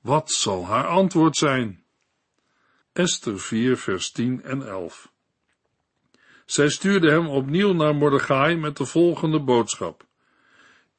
Wat 0.00 0.32
zal 0.32 0.66
haar 0.66 0.86
antwoord 0.86 1.36
zijn? 1.36 1.81
Esther 2.92 3.40
4 3.40 3.76
vers 3.76 4.10
10 4.10 4.42
en 4.42 4.66
11 4.66 5.12
Zij 6.46 6.68
stuurde 6.68 7.10
hem 7.10 7.28
opnieuw 7.28 7.72
naar 7.72 7.94
Mordechai 7.94 8.56
met 8.56 8.76
de 8.76 8.84
volgende 8.84 9.40
boodschap. 9.40 10.06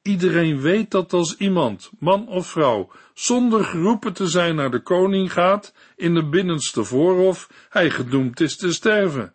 Iedereen 0.02 0.60
weet 0.60 0.90
dat 0.90 1.12
als 1.12 1.36
iemand, 1.36 1.90
man 1.98 2.28
of 2.28 2.46
vrouw, 2.46 2.90
zonder 3.12 3.64
geroepen 3.64 4.12
te 4.12 4.26
zijn 4.26 4.54
naar 4.54 4.70
de 4.70 4.82
koning 4.82 5.32
gaat, 5.32 5.74
in 5.96 6.14
de 6.14 6.28
binnenste 6.28 6.84
voorhof, 6.84 7.66
hij 7.68 7.90
gedoemd 7.90 8.40
is 8.40 8.56
te 8.56 8.72
sterven. 8.72 9.34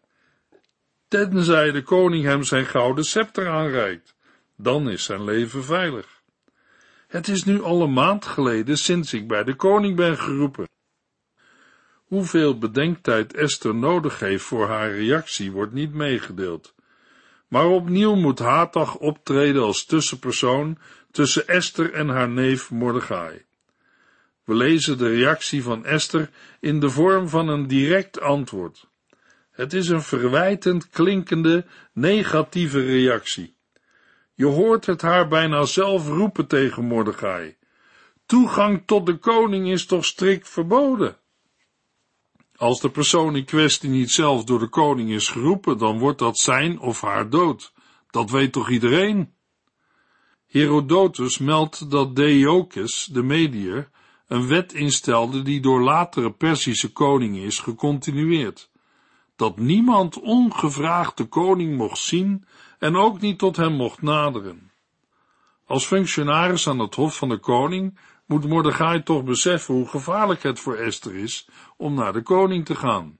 Tenzij 1.07 1.71
de 1.71 1.83
koning 1.83 2.23
hem 2.23 2.43
zijn 2.43 2.65
gouden 2.65 3.03
scepter 3.03 3.49
aanreikt, 3.49 4.15
dan 4.57 4.89
is 4.89 5.03
zijn 5.03 5.23
leven 5.23 5.63
veilig. 5.63 6.21
Het 7.07 7.27
is 7.27 7.43
nu 7.43 7.61
al 7.61 7.81
een 7.81 7.93
maand 7.93 8.25
geleden 8.25 8.77
sinds 8.77 9.13
ik 9.13 9.27
bij 9.27 9.43
de 9.43 9.55
koning 9.55 9.95
ben 9.95 10.17
geroepen. 10.17 10.67
Hoeveel 12.09 12.57
bedenktijd 12.57 13.33
Esther 13.33 13.75
nodig 13.75 14.19
heeft 14.19 14.43
voor 14.43 14.67
haar 14.67 14.91
reactie 14.91 15.51
wordt 15.51 15.73
niet 15.73 15.93
meegedeeld. 15.93 16.73
Maar 17.47 17.65
opnieuw 17.65 18.15
moet 18.15 18.39
Hatach 18.39 18.95
optreden 18.95 19.61
als 19.61 19.85
tussenpersoon 19.85 20.77
tussen 21.11 21.47
Esther 21.47 21.93
en 21.93 22.07
haar 22.07 22.29
neef 22.29 22.71
Mordechai. 22.71 23.45
We 24.43 24.55
lezen 24.55 24.97
de 24.97 25.09
reactie 25.09 25.63
van 25.63 25.85
Esther 25.85 26.29
in 26.59 26.79
de 26.79 26.89
vorm 26.89 27.29
van 27.29 27.47
een 27.47 27.67
direct 27.67 28.21
antwoord. 28.21 28.87
Het 29.51 29.73
is 29.73 29.89
een 29.89 30.01
verwijtend 30.01 30.89
klinkende, 30.89 31.65
negatieve 31.93 32.85
reactie. 32.85 33.55
Je 34.33 34.45
hoort 34.45 34.85
het 34.85 35.01
haar 35.01 35.27
bijna 35.27 35.65
zelf 35.65 36.07
roepen 36.07 36.47
tegen 36.47 36.83
Mordechai. 36.83 37.57
Toegang 38.25 38.83
tot 38.85 39.05
de 39.05 39.17
koning 39.17 39.67
is 39.67 39.85
toch 39.85 40.05
strikt 40.05 40.49
verboden? 40.49 41.17
Als 42.59 42.79
de 42.79 42.89
persoon 42.89 43.35
in 43.35 43.45
kwestie 43.45 43.89
niet 43.89 44.11
zelf 44.11 44.43
door 44.43 44.59
de 44.59 44.67
koning 44.67 45.09
is 45.09 45.27
geroepen, 45.27 45.77
dan 45.77 45.99
wordt 45.99 46.19
dat 46.19 46.37
zijn 46.37 46.79
of 46.79 47.01
haar 47.01 47.29
dood. 47.29 47.73
Dat 48.09 48.29
weet 48.29 48.51
toch 48.51 48.69
iedereen? 48.69 49.33
Herodotus 50.47 51.37
meldt 51.37 51.91
dat 51.91 52.15
Deioces, 52.15 53.09
de 53.11 53.23
medier, 53.23 53.89
een 54.27 54.47
wet 54.47 54.73
instelde 54.73 55.41
die 55.41 55.59
door 55.59 55.81
latere 55.81 56.31
Persische 56.31 56.91
koningen 56.91 57.43
is 57.43 57.59
gecontinueerd. 57.59 58.69
Dat 59.35 59.57
niemand 59.57 60.19
ongevraagd 60.19 61.17
de 61.17 61.25
koning 61.25 61.77
mocht 61.77 61.99
zien 61.99 62.45
en 62.79 62.95
ook 62.95 63.21
niet 63.21 63.37
tot 63.37 63.55
hem 63.55 63.73
mocht 63.73 64.01
naderen. 64.01 64.71
Als 65.65 65.85
functionaris 65.85 66.67
aan 66.67 66.79
het 66.79 66.95
hof 66.95 67.17
van 67.17 67.29
de 67.29 67.37
koning 67.37 67.99
moet 68.29 68.47
Mordechai 68.47 69.03
toch 69.03 69.23
beseffen 69.23 69.73
hoe 69.73 69.87
gevaarlijk 69.87 70.43
het 70.43 70.59
voor 70.59 70.75
Esther 70.75 71.15
is 71.15 71.47
om 71.77 71.93
naar 71.93 72.13
de 72.13 72.21
koning 72.21 72.65
te 72.65 72.75
gaan. 72.75 73.17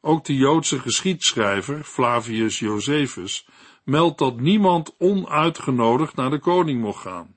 Ook 0.00 0.24
de 0.24 0.34
Joodse 0.34 0.78
geschiedschrijver 0.78 1.84
Flavius 1.84 2.58
Josephus 2.58 3.48
meldt 3.84 4.18
dat 4.18 4.40
niemand 4.40 4.94
onuitgenodigd 4.98 6.16
naar 6.16 6.30
de 6.30 6.38
koning 6.38 6.80
mocht 6.80 7.02
gaan. 7.02 7.36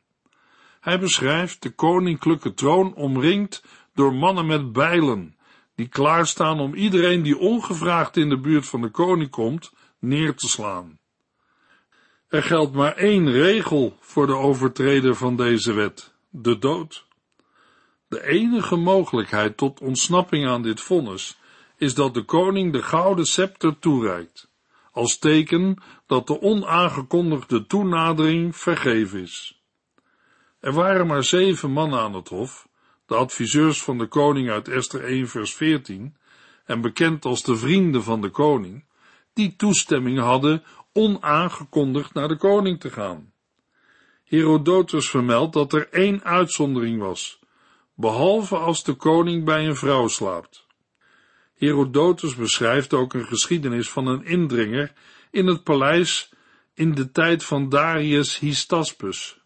Hij 0.80 1.00
beschrijft 1.00 1.62
de 1.62 1.70
koninklijke 1.70 2.54
troon 2.54 2.96
omringd 2.96 3.64
door 3.94 4.14
mannen 4.14 4.46
met 4.46 4.72
bijlen, 4.72 5.38
die 5.76 5.88
klaarstaan 5.88 6.60
om 6.60 6.74
iedereen 6.74 7.22
die 7.22 7.38
ongevraagd 7.38 8.18
in 8.18 8.30
de 8.30 8.40
buurt 8.40 8.68
van 8.68 8.82
de 8.82 8.90
koning 8.90 9.30
komt, 9.30 9.74
neer 10.00 10.36
te 10.36 10.48
slaan. 10.48 11.00
Er 12.28 12.44
geldt 12.44 12.74
maar 12.74 12.96
één 12.96 13.32
regel 13.32 13.98
voor 14.00 14.28
de 14.28 14.36
overtreder 14.36 15.16
van 15.16 15.36
deze 15.36 15.74
wet 15.74 16.13
de 16.36 16.58
dood. 16.58 17.06
De 18.08 18.28
enige 18.28 18.76
mogelijkheid 18.76 19.58
tot 19.58 19.80
ontsnapping 19.80 20.48
aan 20.48 20.62
dit 20.62 20.82
vonnis 20.82 21.38
is 21.78 21.94
dat 21.94 22.14
de 22.14 22.24
koning 22.24 22.74
de 22.74 22.82
gouden 22.82 23.26
scepter 23.26 23.80
toereikt, 23.80 24.52
als 24.92 25.18
teken 25.18 25.84
dat 26.08 26.28
de 26.28 26.42
onaangekondigde 26.42 27.66
toenadering 27.66 28.56
vergeven 28.56 29.22
is. 29.22 29.64
Er 30.60 30.74
waren 30.74 31.08
maar 31.08 31.24
zeven 31.24 31.72
mannen 31.72 32.00
aan 32.00 32.14
het 32.14 32.30
hof, 32.30 32.68
de 33.06 33.16
adviseurs 33.16 33.84
van 33.84 33.98
de 33.98 34.08
koning 34.08 34.50
uit 34.50 34.68
Esther 34.68 35.04
1 35.04 35.28
vers 35.28 35.54
14, 35.54 36.16
en 36.66 36.82
bekend 36.82 37.26
als 37.26 37.44
de 37.44 37.56
vrienden 37.56 38.04
van 38.04 38.22
de 38.22 38.30
koning, 38.30 38.86
die 39.34 39.56
toestemming 39.56 40.20
hadden 40.20 40.64
onaangekondigd 40.94 42.14
naar 42.14 42.28
de 42.28 42.38
koning 42.38 42.80
te 42.80 42.90
gaan. 42.90 43.33
Herodotus 44.34 45.10
vermeldt 45.10 45.54
dat 45.54 45.74
er 45.74 45.90
één 45.90 46.24
uitzondering 46.24 47.00
was, 47.00 47.40
behalve 47.96 48.58
als 48.58 48.84
de 48.84 48.94
koning 48.94 49.46
bij 49.46 49.68
een 49.68 49.76
vrouw 49.76 50.08
slaapt. 50.08 50.68
Herodotus 51.54 52.36
beschrijft 52.36 52.94
ook 52.94 53.14
een 53.14 53.26
geschiedenis 53.26 53.90
van 53.90 54.08
een 54.08 54.26
indringer 54.26 54.94
in 55.32 55.48
het 55.48 55.64
paleis 55.64 56.34
in 56.74 56.94
de 56.94 57.12
tijd 57.12 57.44
van 57.44 57.70
Darius 57.70 58.40
Hystaspes. 58.40 59.40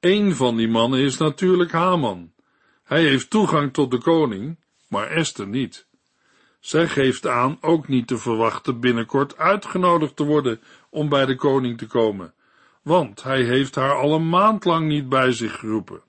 Een 0.00 0.36
van 0.36 0.56
die 0.56 0.68
mannen 0.68 1.00
is 1.00 1.16
natuurlijk 1.16 1.72
Haman. 1.72 2.32
Hij 2.82 3.02
heeft 3.02 3.30
toegang 3.30 3.72
tot 3.72 3.90
de 3.90 3.98
koning, 3.98 4.58
maar 4.88 5.10
Esther 5.10 5.46
niet. 5.48 5.86
Zij 6.60 6.88
geeft 6.88 7.26
aan 7.26 7.58
ook 7.60 7.88
niet 7.88 8.06
te 8.06 8.18
verwachten 8.18 8.80
binnenkort 8.80 9.36
uitgenodigd 9.36 10.16
te 10.16 10.24
worden 10.24 10.60
om 10.90 11.08
bij 11.08 11.26
de 11.26 11.36
koning 11.36 11.78
te 11.78 11.86
komen, 11.86 12.34
want 12.86 13.22
hij 13.22 13.42
heeft 13.42 13.74
haar 13.74 13.94
al 13.94 14.14
een 14.14 14.28
maand 14.28 14.64
lang 14.64 14.88
niet 14.88 15.08
bij 15.08 15.32
zich 15.32 15.58
geroepen. 15.58 16.02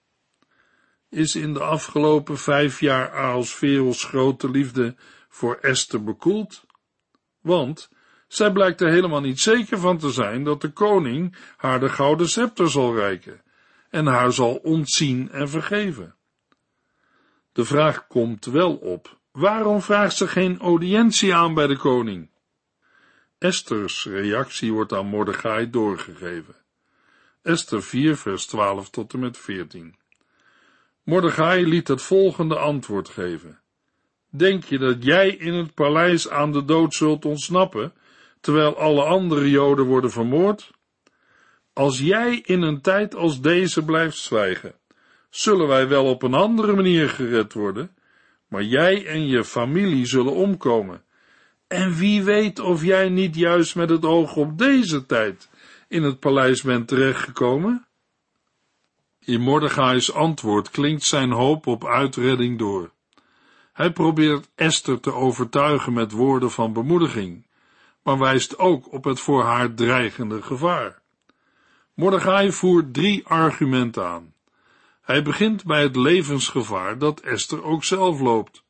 Is 1.10 1.36
in 1.36 1.54
de 1.54 1.60
afgelopen 1.60 2.38
vijf 2.38 2.80
jaar 2.80 3.12
Ahasveros 3.12 4.04
grote 4.04 4.50
liefde 4.50 4.96
voor 5.30 5.56
Esther 5.56 6.04
bekoeld? 6.04 6.66
Want 7.42 7.90
zij 8.28 8.52
blijkt 8.52 8.82
er 8.82 8.90
helemaal 8.90 9.22
niet 9.22 9.40
zeker 9.40 9.80
van 9.80 9.98
te 9.98 10.12
zijn 10.12 10.44
dat 10.44 10.62
de 10.62 10.72
koning 10.72 11.36
haar 11.56 11.80
de 11.80 11.90
gouden 11.90 12.30
scepter 12.30 12.70
zal 12.70 12.96
reiken 12.96 13.42
en 13.90 14.06
haar 14.06 14.32
zal 14.32 14.56
ontzien 14.56 15.32
en 15.32 15.50
vergeven. 15.50 16.16
De 17.52 17.66
vraag 17.66 18.08
komt 18.08 18.46
wel 18.46 18.76
op, 18.76 19.20
waarom 19.32 19.82
vraagt 19.82 20.16
ze 20.16 20.28
geen 20.28 20.60
audiëntie 20.60 21.36
aan 21.36 21.54
bij 21.54 21.68
de 21.68 21.78
koning? 21.78 22.30
Esther's 23.38 24.06
reactie 24.06 24.74
wordt 24.74 24.94
aan 24.94 25.06
Mordechai 25.06 25.70
doorgegeven. 25.70 26.66
Esther 27.48 27.84
4 27.84 28.18
vers 28.18 28.46
12 28.46 28.89
tot 28.89 29.13
en 29.13 29.20
met 29.20 29.38
14. 29.38 29.96
Mordechai 31.04 31.68
liet 31.68 31.88
het 31.88 32.01
volgende 32.01 32.58
antwoord 32.58 33.10
geven. 33.10 33.60
Denk 34.30 34.63
je 34.63 34.77
dat 34.77 35.04
jij 35.04 35.30
in 35.30 35.54
het 35.54 35.74
paleis 35.74 36.30
aan 36.30 36.51
de 36.51 36.66
dood 36.66 36.94
zult 36.94 37.25
ontsnappen, 37.25 37.94
terwijl 38.42 38.77
alle 38.77 39.04
andere 39.04 39.50
Joden 39.50 39.86
worden 39.86 40.12
vermoord? 40.12 40.72
Als 41.74 42.00
jij 42.00 42.42
in 42.46 42.62
een 42.62 42.82
tijd 42.82 43.16
als 43.16 43.42
deze 43.42 43.86
blijft 43.86 44.18
zwijgen, 44.18 44.75
zullen 45.30 45.68
wij 45.68 45.88
wel 45.88 46.06
op 46.06 46.24
een 46.24 46.34
andere 46.34 46.75
manier 46.75 47.10
gered 47.10 47.54
worden, 47.54 47.92
maar 48.48 48.63
jij 48.63 49.06
en 49.06 49.27
je 49.27 49.44
familie 49.44 50.06
zullen 50.06 50.34
omkomen. 50.34 51.04
En 51.68 51.96
wie 51.96 52.24
weet 52.24 52.60
of 52.60 52.84
jij 52.84 53.10
niet 53.10 53.36
juist 53.36 53.75
met 53.75 53.89
het 53.89 54.06
oog 54.06 54.36
op 54.36 54.58
deze 54.58 55.06
tijd 55.06 55.50
in 55.88 56.03
het 56.03 56.20
paleis 56.20 56.62
bent 56.62 56.88
terechtgekomen? 56.88 57.88
In 59.20 59.41
Mordechai's 59.41 60.12
antwoord 60.12 60.70
klinkt 60.70 61.03
zijn 61.03 61.32
hoop 61.32 61.67
op 61.67 61.86
uitredding 61.86 62.58
door. 62.58 62.91
Hij 63.74 63.91
probeert 63.91 64.50
Esther 64.56 65.00
te 65.00 65.13
overtuigen 65.13 65.94
met 65.94 66.12
woorden 66.12 66.51
van 66.51 66.74
bemoediging, 66.74 67.48
maar 68.03 68.17
wijst 68.17 68.60
ook 68.60 68.94
op 68.94 69.03
het 69.03 69.20
voor 69.20 69.44
haar 69.44 69.74
dreigende 69.74 70.41
gevaar. 70.41 71.01
Mordechai 71.94 72.51
voert 72.51 72.94
drie 72.94 73.27
argumenten 73.27 74.06
aan. 74.06 74.34
Hij 75.01 75.24
begint 75.24 75.63
bij 75.63 75.82
het 75.82 75.96
levensgevaar 75.96 76.98
dat 76.98 77.20
Esther 77.20 77.63
ook 77.63 77.84
zelf 77.84 78.20
loopt, 78.20 78.63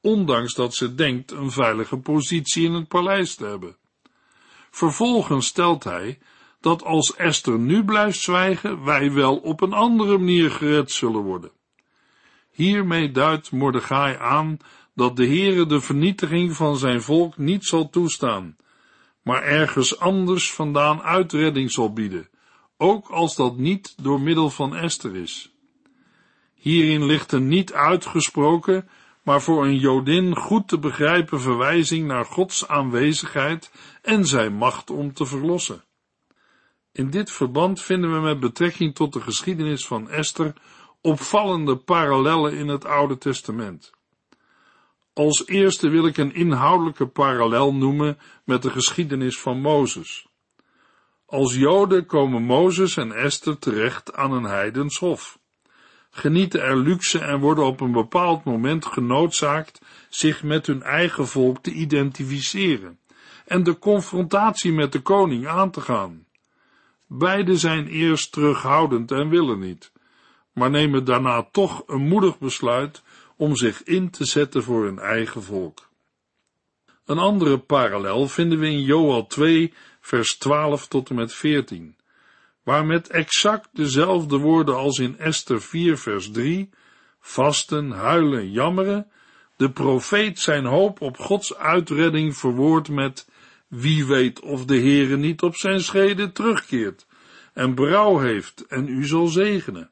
ondanks 0.00 0.54
dat 0.54 0.74
ze 0.74 0.94
denkt 0.94 1.30
een 1.30 1.50
veilige 1.50 1.96
positie 1.96 2.64
in 2.64 2.72
het 2.72 2.88
paleis 2.88 3.34
te 3.34 3.44
hebben. 3.44 3.76
Vervolgens 4.70 5.46
stelt 5.46 5.84
hij 5.84 6.18
dat 6.64 6.84
als 6.84 7.16
Esther 7.16 7.58
nu 7.58 7.84
blijft 7.84 8.18
zwijgen, 8.18 8.84
wij 8.84 9.12
wel 9.12 9.36
op 9.36 9.60
een 9.60 9.72
andere 9.72 10.18
manier 10.18 10.50
gered 10.50 10.90
zullen 10.90 11.20
worden. 11.20 11.50
Hiermee 12.50 13.10
duidt 13.10 13.50
Mordechai 13.50 14.16
aan 14.16 14.58
dat 14.94 15.16
de 15.16 15.26
Heere 15.26 15.66
de 15.66 15.80
vernietiging 15.80 16.56
van 16.56 16.76
zijn 16.76 17.02
volk 17.02 17.36
niet 17.36 17.64
zal 17.64 17.90
toestaan, 17.90 18.56
maar 19.22 19.42
ergens 19.42 19.98
anders 19.98 20.52
vandaan 20.52 21.02
uitredding 21.02 21.70
zal 21.70 21.92
bieden, 21.92 22.28
ook 22.76 23.08
als 23.08 23.36
dat 23.36 23.56
niet 23.56 23.94
door 24.02 24.20
middel 24.20 24.50
van 24.50 24.74
Esther 24.74 25.16
is. 25.16 25.52
Hierin 26.54 27.04
ligt 27.04 27.32
een 27.32 27.48
niet 27.48 27.72
uitgesproken, 27.72 28.88
maar 29.22 29.42
voor 29.42 29.64
een 29.64 29.78
Jodin 29.78 30.36
goed 30.36 30.68
te 30.68 30.78
begrijpen 30.78 31.40
verwijzing 31.40 32.06
naar 32.06 32.24
Gods 32.24 32.68
aanwezigheid 32.68 33.70
en 34.02 34.26
zijn 34.26 34.54
macht 34.54 34.90
om 34.90 35.12
te 35.12 35.26
verlossen. 35.26 35.84
In 36.94 37.10
dit 37.10 37.30
verband 37.30 37.82
vinden 37.82 38.12
we 38.12 38.20
met 38.20 38.40
betrekking 38.40 38.94
tot 38.94 39.12
de 39.12 39.20
geschiedenis 39.20 39.86
van 39.86 40.10
Esther 40.10 40.54
opvallende 41.00 41.76
parallellen 41.76 42.52
in 42.52 42.68
het 42.68 42.84
Oude 42.84 43.18
Testament. 43.18 43.92
Als 45.12 45.46
eerste 45.46 45.88
wil 45.88 46.06
ik 46.06 46.16
een 46.16 46.34
inhoudelijke 46.34 47.06
parallel 47.06 47.74
noemen 47.74 48.18
met 48.44 48.62
de 48.62 48.70
geschiedenis 48.70 49.40
van 49.40 49.60
Mozes. 49.60 50.26
Als 51.26 51.54
Joden 51.54 52.06
komen 52.06 52.42
Mozes 52.42 52.96
en 52.96 53.12
Esther 53.12 53.58
terecht 53.58 54.14
aan 54.14 54.32
een 54.32 54.44
heidens 54.44 54.98
hof, 54.98 55.38
genieten 56.10 56.62
er 56.62 56.76
luxe 56.76 57.18
en 57.18 57.40
worden 57.40 57.64
op 57.64 57.80
een 57.80 57.92
bepaald 57.92 58.44
moment 58.44 58.86
genoodzaakt 58.86 59.80
zich 60.08 60.42
met 60.42 60.66
hun 60.66 60.82
eigen 60.82 61.26
volk 61.26 61.62
te 61.62 61.70
identificeren 61.70 62.98
en 63.46 63.62
de 63.62 63.78
confrontatie 63.78 64.72
met 64.72 64.92
de 64.92 65.00
koning 65.00 65.46
aan 65.46 65.70
te 65.70 65.80
gaan. 65.80 66.23
Beiden 67.06 67.58
zijn 67.58 67.86
eerst 67.86 68.32
terughoudend 68.32 69.10
en 69.10 69.28
willen 69.28 69.58
niet, 69.58 69.92
maar 70.52 70.70
nemen 70.70 71.04
daarna 71.04 71.48
toch 71.52 71.82
een 71.86 72.08
moedig 72.08 72.38
besluit 72.38 73.02
om 73.36 73.56
zich 73.56 73.82
in 73.82 74.10
te 74.10 74.24
zetten 74.24 74.62
voor 74.62 74.84
hun 74.84 74.98
eigen 74.98 75.42
volk. 75.42 75.88
Een 77.04 77.18
andere 77.18 77.58
parallel 77.58 78.28
vinden 78.28 78.58
we 78.58 78.66
in 78.66 78.82
Joel 78.82 79.26
2, 79.26 79.72
vers 80.00 80.38
12 80.38 80.88
tot 80.88 81.08
en 81.08 81.14
met 81.14 81.32
14, 81.32 81.96
waar 82.62 82.86
met 82.86 83.08
exact 83.08 83.68
dezelfde 83.72 84.36
woorden 84.36 84.76
als 84.76 84.98
in 84.98 85.18
Esther 85.18 85.62
4, 85.62 85.98
vers 85.98 86.30
3, 86.30 86.70
vasten, 87.20 87.90
huilen, 87.90 88.50
jammeren, 88.50 89.10
de 89.56 89.70
profeet 89.70 90.38
zijn 90.38 90.64
hoop 90.64 91.00
op 91.00 91.16
Gods 91.16 91.56
uitredding 91.56 92.36
verwoordt 92.36 92.88
met 92.88 93.28
wie 93.74 94.06
weet 94.06 94.40
of 94.40 94.64
de 94.64 94.78
Heere 94.78 95.16
niet 95.16 95.42
op 95.42 95.56
zijn 95.56 95.80
schreden 95.80 96.32
terugkeert 96.32 97.06
en 97.52 97.74
brouw 97.74 98.18
heeft 98.18 98.66
en 98.66 98.88
u 98.88 99.06
zal 99.06 99.26
zegenen. 99.26 99.90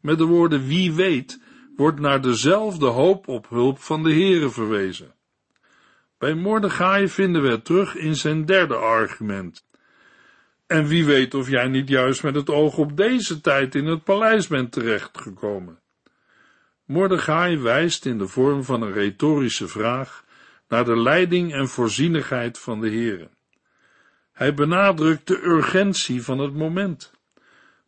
Met 0.00 0.18
de 0.18 0.24
woorden 0.24 0.66
wie 0.66 0.92
weet 0.92 1.40
wordt 1.76 2.00
naar 2.00 2.20
dezelfde 2.20 2.86
hoop 2.86 3.28
op 3.28 3.48
hulp 3.48 3.78
van 3.78 4.02
de 4.02 4.12
Heere 4.12 4.50
verwezen. 4.50 5.14
Bij 6.18 6.34
Mordechai 6.34 7.08
vinden 7.08 7.42
we 7.42 7.50
het 7.50 7.64
terug 7.64 7.96
in 7.96 8.16
zijn 8.16 8.44
derde 8.44 8.74
argument. 8.74 9.66
En 10.66 10.86
wie 10.86 11.04
weet 11.04 11.34
of 11.34 11.48
jij 11.48 11.68
niet 11.68 11.88
juist 11.88 12.22
met 12.22 12.34
het 12.34 12.50
oog 12.50 12.78
op 12.78 12.96
deze 12.96 13.40
tijd 13.40 13.74
in 13.74 13.86
het 13.86 14.04
paleis 14.04 14.46
bent 14.46 14.72
terechtgekomen. 14.72 15.78
Mordechai 16.84 17.58
wijst 17.58 18.06
in 18.06 18.18
de 18.18 18.28
vorm 18.28 18.64
van 18.64 18.82
een 18.82 18.92
retorische 18.92 19.68
vraag 19.68 20.24
naar 20.72 20.84
de 20.84 20.96
leiding 20.96 21.52
en 21.52 21.68
voorzienigheid 21.68 22.58
van 22.58 22.80
de 22.80 22.88
Heere. 22.88 23.28
Hij 24.32 24.54
benadrukt 24.54 25.26
de 25.26 25.42
urgentie 25.42 26.22
van 26.22 26.38
het 26.38 26.54
moment. 26.54 27.12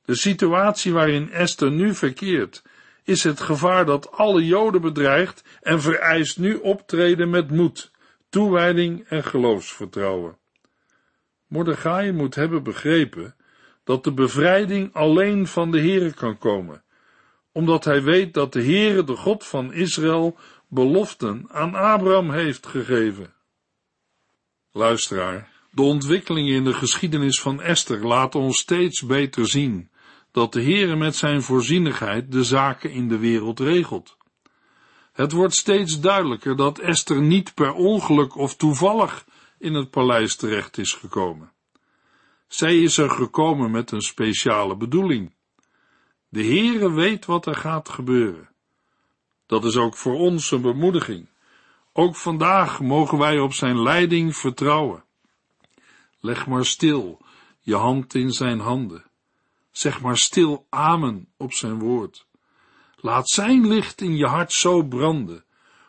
De 0.05 0.15
situatie 0.15 0.93
waarin 0.93 1.31
Esther 1.31 1.71
nu 1.71 1.95
verkeert, 1.95 2.63
is 3.05 3.25
het 3.25 3.41
gevaar 3.41 3.85
dat 3.85 4.13
alle 4.13 4.47
Joden 4.47 4.81
bedreigt 4.81 5.45
en 5.61 5.81
vereist 5.81 6.39
nu 6.39 6.55
optreden 6.55 7.31
met 7.31 7.51
moed, 7.51 7.91
toewijding 8.29 9.05
en 9.09 9.25
geloofsvertrouwen. 9.25 10.37
Mordechai 11.47 12.13
moet 12.13 12.35
hebben 12.35 12.63
begrepen 12.63 13.35
dat 13.85 14.05
de 14.05 14.13
bevrijding 14.13 14.95
alleen 14.95 15.47
van 15.47 15.71
de 15.71 15.81
Heere 15.81 16.15
kan 16.15 16.39
komen, 16.39 16.85
omdat 17.53 17.85
hij 17.85 18.03
weet 18.03 18.35
dat 18.35 18.53
de 18.53 18.63
Heere, 18.63 19.05
de 19.05 19.17
God 19.17 19.47
van 19.47 19.73
Israël, 19.73 20.39
beloften 20.75 21.47
aan 21.51 21.75
Abraham 21.75 22.31
heeft 22.31 22.67
gegeven. 22.67 23.35
Luisteraar, 24.73 25.53
de 25.71 25.83
ontwikkelingen 25.83 26.55
in 26.55 26.65
de 26.65 26.75
geschiedenis 26.75 27.41
van 27.41 27.61
Esther 27.61 28.07
laten 28.07 28.41
ons 28.41 28.59
steeds 28.59 29.03
beter 29.03 29.49
zien 29.49 29.91
dat 30.33 30.53
de 30.53 30.63
Heere 30.63 30.97
met 30.97 31.17
zijn 31.17 31.43
voorzienigheid 31.43 32.33
de 32.33 32.45
zaken 32.45 32.91
in 32.91 33.09
de 33.09 33.19
wereld 33.19 33.61
regelt. 33.61 34.17
Het 35.13 35.33
wordt 35.33 35.55
steeds 35.55 36.01
duidelijker 36.01 36.57
dat 36.57 36.79
Esther 36.79 37.23
niet 37.23 37.55
per 37.55 37.73
ongeluk 37.73 38.37
of 38.37 38.57
toevallig 38.57 39.27
in 39.59 39.75
het 39.75 39.91
paleis 39.91 40.37
terecht 40.37 40.79
is 40.79 40.93
gekomen. 40.93 41.53
Zij 42.49 42.79
is 42.79 42.99
er 42.99 43.11
gekomen 43.11 43.71
met 43.71 43.91
een 43.91 44.01
speciale 44.01 44.77
bedoeling. 44.77 45.35
De 46.29 46.45
Heere 46.45 46.93
weet 46.93 47.25
wat 47.25 47.47
er 47.47 47.57
gaat 47.57 47.89
gebeuren. 47.89 48.54
Dat 49.55 49.65
is 49.65 49.77
ook 49.77 49.97
voor 49.97 50.15
ons 50.15 50.51
een 50.51 50.61
bemoediging. 50.61 51.29
Ook 51.93 52.17
vandaag 52.17 52.81
mogen 52.81 53.19
wij 53.19 53.39
op 53.39 53.53
zijn 53.53 53.83
leiding 53.83 54.37
vertrouwen. 54.37 55.05
Leg 56.21 56.47
maar 56.47 56.65
stil 56.65 57.21
je 57.61 57.75
hand 57.75 58.15
in 58.15 58.33
zijn 58.33 58.59
handen. 58.59 59.05
Zeg 59.71 60.01
maar 60.01 60.19
stil 60.19 60.67
amen 60.69 61.29
op 61.37 61.53
zijn 61.53 61.79
woord. 61.79 62.27
Laat 62.97 63.29
zijn 63.29 63.67
licht 63.67 64.01
in 64.01 64.17
je 64.17 64.27
hart 64.27 64.53
zo 64.53 64.83
branden. 64.83 65.45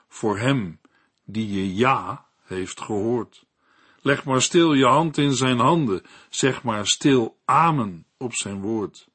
voor 0.08 0.38
hem 0.38 0.80
die 1.24 1.52
je 1.52 1.76
ja 1.76 2.26
heeft 2.44 2.82
gehoord. 2.82 3.46
Leg 4.02 4.24
maar 4.24 4.42
stil 4.42 4.74
je 4.74 4.86
hand 4.86 5.18
in 5.18 5.34
zijn 5.34 5.60
handen, 5.60 6.02
zeg 6.30 6.64
maar 6.64 6.88
stil 6.88 7.38
amen 7.46 8.06
op 8.18 8.34
zijn 8.34 8.62
woord. 8.62 9.08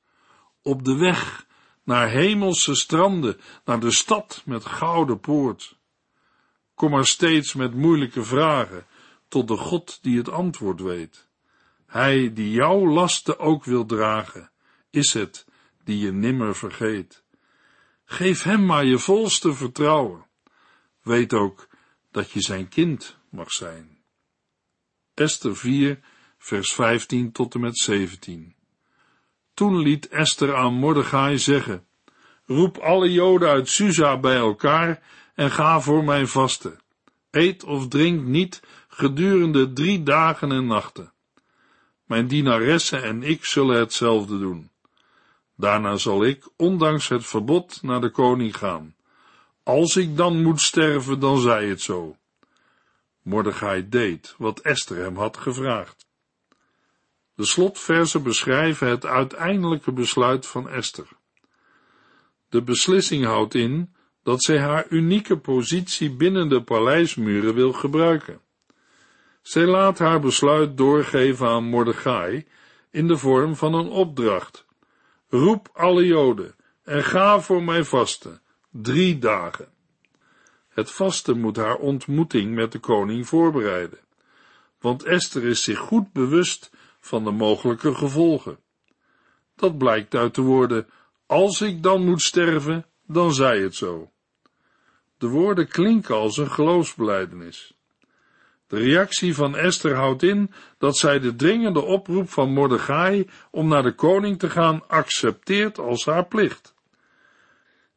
Op 0.62 0.84
de 0.84 0.96
weg 0.96 1.48
naar 1.84 2.08
hemelse 2.08 2.74
stranden, 2.74 3.40
naar 3.64 3.80
de 3.80 3.90
stad 3.90 4.42
met 4.44 4.64
gouden 4.64 5.20
poort. 5.20 5.78
Kom 6.74 6.90
maar 6.90 7.06
steeds 7.06 7.54
met 7.54 7.74
moeilijke 7.74 8.24
vragen, 8.24 8.86
tot 9.28 9.48
de 9.48 9.56
God 9.56 9.98
die 10.02 10.16
het 10.16 10.28
antwoord 10.28 10.80
weet. 10.80 11.28
Hij 11.86 12.32
die 12.32 12.50
jouw 12.50 12.86
lasten 12.86 13.38
ook 13.38 13.64
wil 13.64 13.86
dragen, 13.86 14.50
is 14.90 15.12
het 15.12 15.46
die 15.84 15.98
je 15.98 16.12
nimmer 16.12 16.56
vergeet. 16.56 17.24
Geef 18.04 18.42
hem 18.42 18.66
maar 18.66 18.84
je 18.84 18.98
volste 18.98 19.54
vertrouwen. 19.54 20.26
Weet 21.02 21.32
ook 21.32 21.68
dat 22.10 22.30
je 22.30 22.40
zijn 22.40 22.68
kind 22.68 23.16
mag 23.28 23.50
zijn. 23.50 23.98
Esther 25.14 25.56
4, 25.56 26.00
vers 26.38 26.72
15 26.72 27.32
tot 27.32 27.54
en 27.54 27.60
met 27.60 27.78
17. 27.78 28.54
Toen 29.60 29.78
liet 29.78 30.08
Esther 30.08 30.56
aan 30.56 30.74
Mordechai 30.74 31.38
zeggen, 31.38 31.86
roep 32.46 32.78
alle 32.78 33.12
Joden 33.12 33.48
uit 33.48 33.68
Susa 33.68 34.18
bij 34.18 34.36
elkaar 34.36 35.02
en 35.34 35.50
ga 35.50 35.80
voor 35.80 36.04
mijn 36.04 36.28
vasten. 36.28 36.80
Eet 37.30 37.64
of 37.64 37.88
drink 37.88 38.22
niet 38.24 38.62
gedurende 38.88 39.72
drie 39.72 40.02
dagen 40.02 40.52
en 40.52 40.66
nachten. 40.66 41.12
Mijn 42.04 42.26
dienaressen 42.26 43.02
en 43.02 43.22
ik 43.22 43.44
zullen 43.44 43.78
hetzelfde 43.78 44.38
doen. 44.38 44.70
Daarna 45.56 45.96
zal 45.96 46.24
ik, 46.24 46.48
ondanks 46.56 47.08
het 47.08 47.26
verbod, 47.26 47.82
naar 47.82 48.00
de 48.00 48.10
koning 48.10 48.56
gaan. 48.56 48.94
Als 49.62 49.96
ik 49.96 50.16
dan 50.16 50.42
moet 50.42 50.60
sterven, 50.60 51.20
dan 51.20 51.38
zij 51.38 51.68
het 51.68 51.80
zo. 51.80 52.16
Mordechai 53.22 53.88
deed 53.88 54.34
wat 54.38 54.60
Esther 54.60 54.96
hem 54.96 55.16
had 55.16 55.36
gevraagd. 55.36 56.09
De 57.40 57.46
slotversen 57.46 58.22
beschrijven 58.22 58.88
het 58.88 59.06
uiteindelijke 59.06 59.92
besluit 59.92 60.46
van 60.46 60.68
Esther. 60.68 61.08
De 62.48 62.62
beslissing 62.62 63.24
houdt 63.24 63.54
in 63.54 63.94
dat 64.22 64.42
zij 64.42 64.58
haar 64.58 64.86
unieke 64.88 65.38
positie 65.38 66.10
binnen 66.16 66.48
de 66.48 66.62
paleismuren 66.62 67.54
wil 67.54 67.72
gebruiken. 67.72 68.40
Zij 69.42 69.66
laat 69.66 69.98
haar 69.98 70.20
besluit 70.20 70.76
doorgeven 70.76 71.48
aan 71.48 71.64
Mordechai 71.64 72.46
in 72.90 73.06
de 73.06 73.16
vorm 73.16 73.56
van 73.56 73.74
een 73.74 73.88
opdracht. 73.88 74.66
Roep 75.28 75.68
alle 75.72 76.06
Joden 76.06 76.54
en 76.82 77.04
ga 77.04 77.40
voor 77.40 77.62
mij 77.62 77.84
vasten, 77.84 78.42
drie 78.70 79.18
dagen. 79.18 79.68
Het 80.68 80.90
vasten 80.90 81.40
moet 81.40 81.56
haar 81.56 81.76
ontmoeting 81.76 82.54
met 82.54 82.72
de 82.72 82.78
koning 82.78 83.26
voorbereiden, 83.26 83.98
want 84.80 85.04
Esther 85.04 85.44
is 85.44 85.62
zich 85.62 85.78
goed 85.78 86.12
bewust 86.12 86.70
van 87.00 87.24
de 87.24 87.30
mogelijke 87.30 87.94
gevolgen. 87.94 88.58
Dat 89.56 89.78
blijkt 89.78 90.14
uit 90.14 90.34
de 90.34 90.42
woorden, 90.42 90.88
als 91.26 91.60
ik 91.60 91.82
dan 91.82 92.04
moet 92.04 92.22
sterven, 92.22 92.86
dan 93.06 93.34
zij 93.34 93.60
het 93.60 93.74
zo. 93.74 94.10
De 95.18 95.28
woorden 95.28 95.68
klinken 95.68 96.14
als 96.14 96.36
een 96.36 96.50
geloofsbeleidenis. 96.50 97.74
De 98.66 98.76
reactie 98.76 99.34
van 99.34 99.56
Esther 99.56 99.94
houdt 99.94 100.22
in 100.22 100.52
dat 100.78 100.96
zij 100.96 101.18
de 101.18 101.36
dringende 101.36 101.80
oproep 101.80 102.30
van 102.30 102.52
Mordechai 102.52 103.28
om 103.50 103.68
naar 103.68 103.82
de 103.82 103.94
koning 103.94 104.38
te 104.38 104.50
gaan 104.50 104.88
accepteert 104.88 105.78
als 105.78 106.04
haar 106.04 106.26
plicht. 106.26 106.74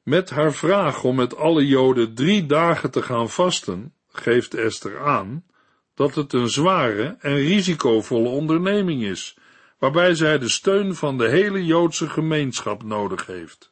Met 0.03 0.29
haar 0.29 0.53
vraag 0.53 1.03
om 1.03 1.15
met 1.15 1.35
alle 1.35 1.67
Joden 1.67 2.13
drie 2.13 2.45
dagen 2.45 2.91
te 2.91 3.01
gaan 3.01 3.29
vasten, 3.29 3.93
geeft 4.07 4.53
Esther 4.53 5.05
aan 5.05 5.45
dat 5.93 6.15
het 6.15 6.33
een 6.33 6.49
zware 6.49 7.17
en 7.19 7.35
risicovolle 7.35 8.29
onderneming 8.29 9.03
is, 9.03 9.37
waarbij 9.77 10.15
zij 10.15 10.39
de 10.39 10.49
steun 10.49 10.95
van 10.95 11.17
de 11.17 11.29
hele 11.29 11.65
Joodse 11.65 12.09
gemeenschap 12.09 12.83
nodig 12.83 13.25
heeft. 13.25 13.71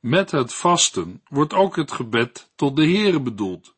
Met 0.00 0.30
het 0.30 0.54
vasten 0.54 1.22
wordt 1.28 1.52
ook 1.52 1.76
het 1.76 1.92
gebed 1.92 2.50
tot 2.56 2.76
de 2.76 2.84
Heere 2.84 3.20
bedoeld. 3.20 3.76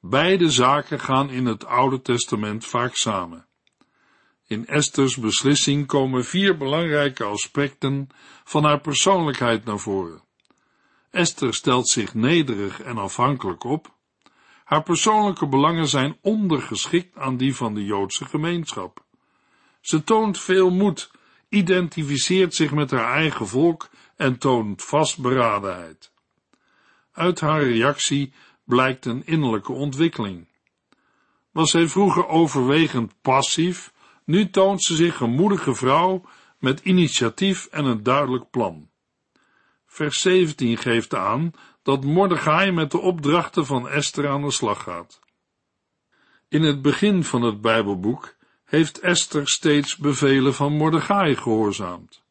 Beide 0.00 0.50
zaken 0.50 1.00
gaan 1.00 1.30
in 1.30 1.46
het 1.46 1.64
Oude 1.64 2.02
Testament 2.02 2.66
vaak 2.66 2.94
samen. 2.94 3.46
In 4.46 4.66
Esther's 4.66 5.16
beslissing 5.16 5.86
komen 5.86 6.24
vier 6.24 6.56
belangrijke 6.56 7.24
aspecten 7.24 8.08
van 8.44 8.64
haar 8.64 8.80
persoonlijkheid 8.80 9.64
naar 9.64 9.78
voren. 9.78 10.22
Esther 11.10 11.54
stelt 11.54 11.88
zich 11.88 12.14
nederig 12.14 12.80
en 12.80 12.98
afhankelijk 12.98 13.64
op. 13.64 13.94
Haar 14.72 14.82
persoonlijke 14.82 15.46
belangen 15.46 15.88
zijn 15.88 16.16
ondergeschikt 16.20 17.16
aan 17.16 17.36
die 17.36 17.56
van 17.56 17.74
de 17.74 17.84
Joodse 17.84 18.24
gemeenschap. 18.24 19.04
Ze 19.80 20.04
toont 20.04 20.38
veel 20.38 20.70
moed, 20.70 21.10
identificeert 21.48 22.54
zich 22.54 22.72
met 22.72 22.90
haar 22.90 23.14
eigen 23.14 23.48
volk 23.48 23.88
en 24.16 24.38
toont 24.38 24.82
vastberadenheid. 24.84 26.12
Uit 27.12 27.40
haar 27.40 27.62
reactie 27.62 28.32
blijkt 28.64 29.06
een 29.06 29.26
innerlijke 29.26 29.72
ontwikkeling. 29.72 30.48
Was 31.50 31.70
zij 31.70 31.88
vroeger 31.88 32.28
overwegend 32.28 33.14
passief, 33.22 33.92
nu 34.24 34.50
toont 34.50 34.82
ze 34.82 34.94
zich 34.94 35.20
een 35.20 35.34
moedige 35.34 35.74
vrouw 35.74 36.24
met 36.58 36.80
initiatief 36.80 37.66
en 37.66 37.84
een 37.84 38.02
duidelijk 38.02 38.50
plan. 38.50 38.90
Vers 39.86 40.20
17 40.20 40.76
geeft 40.76 41.14
aan 41.14 41.52
dat 41.82 42.04
Mordechai 42.04 42.72
met 42.72 42.90
de 42.90 42.98
opdrachten 42.98 43.66
van 43.66 43.88
Esther 43.88 44.28
aan 44.28 44.42
de 44.42 44.50
slag 44.50 44.82
gaat. 44.82 45.20
In 46.48 46.62
het 46.62 46.82
begin 46.82 47.24
van 47.24 47.42
het 47.42 47.60
Bijbelboek 47.60 48.34
heeft 48.64 48.98
Esther 48.98 49.48
steeds 49.48 49.96
bevelen 49.96 50.54
van 50.54 50.72
Mordechai 50.72 51.36
gehoorzaamd. 51.36 52.22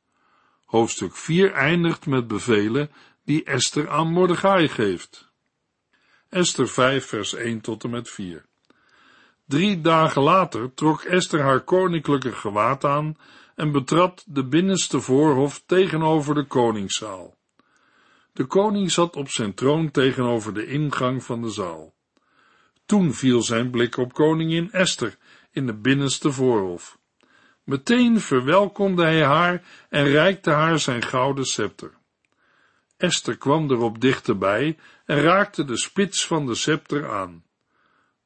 Hoofdstuk 0.65 1.15
4 1.15 1.51
eindigt 1.51 2.05
met 2.05 2.27
bevelen 2.27 2.91
die 3.25 3.43
Esther 3.43 3.89
aan 3.89 4.11
Mordechai 4.11 4.67
geeft. 4.67 5.29
Esther 6.29 6.67
5 6.67 7.05
vers 7.05 7.33
1 7.33 7.61
tot 7.61 7.83
en 7.83 7.89
met 7.89 8.09
4. 8.09 8.45
Drie 9.45 9.81
dagen 9.81 10.21
later 10.21 10.73
trok 10.73 11.01
Esther 11.01 11.41
haar 11.41 11.61
koninklijke 11.61 12.31
gewaad 12.31 12.83
aan 12.85 13.17
en 13.55 13.71
betrad 13.71 14.23
de 14.27 14.45
binnenste 14.45 15.01
voorhof 15.01 15.63
tegenover 15.65 16.35
de 16.35 16.45
koningszaal. 16.45 17.37
De 18.33 18.45
koning 18.45 18.91
zat 18.91 19.15
op 19.15 19.29
zijn 19.29 19.53
troon 19.53 19.91
tegenover 19.91 20.53
de 20.53 20.65
ingang 20.65 21.23
van 21.23 21.41
de 21.41 21.49
zaal. 21.49 21.93
Toen 22.85 23.13
viel 23.13 23.41
zijn 23.41 23.69
blik 23.69 23.97
op 23.97 24.13
koningin 24.13 24.71
Esther 24.71 25.17
in 25.51 25.65
de 25.65 25.73
binnenste 25.73 26.31
voorhof. 26.31 26.99
Meteen 27.63 28.19
verwelkomde 28.19 29.03
hij 29.03 29.23
haar 29.23 29.63
en 29.89 30.05
reikte 30.05 30.49
haar 30.49 30.79
zijn 30.79 31.01
gouden 31.01 31.45
scepter. 31.45 31.91
Esther 32.97 33.37
kwam 33.37 33.71
erop 33.71 34.01
dichterbij 34.01 34.77
en 35.05 35.21
raakte 35.21 35.65
de 35.65 35.77
spits 35.77 36.25
van 36.27 36.45
de 36.45 36.55
scepter 36.55 37.11
aan. 37.11 37.43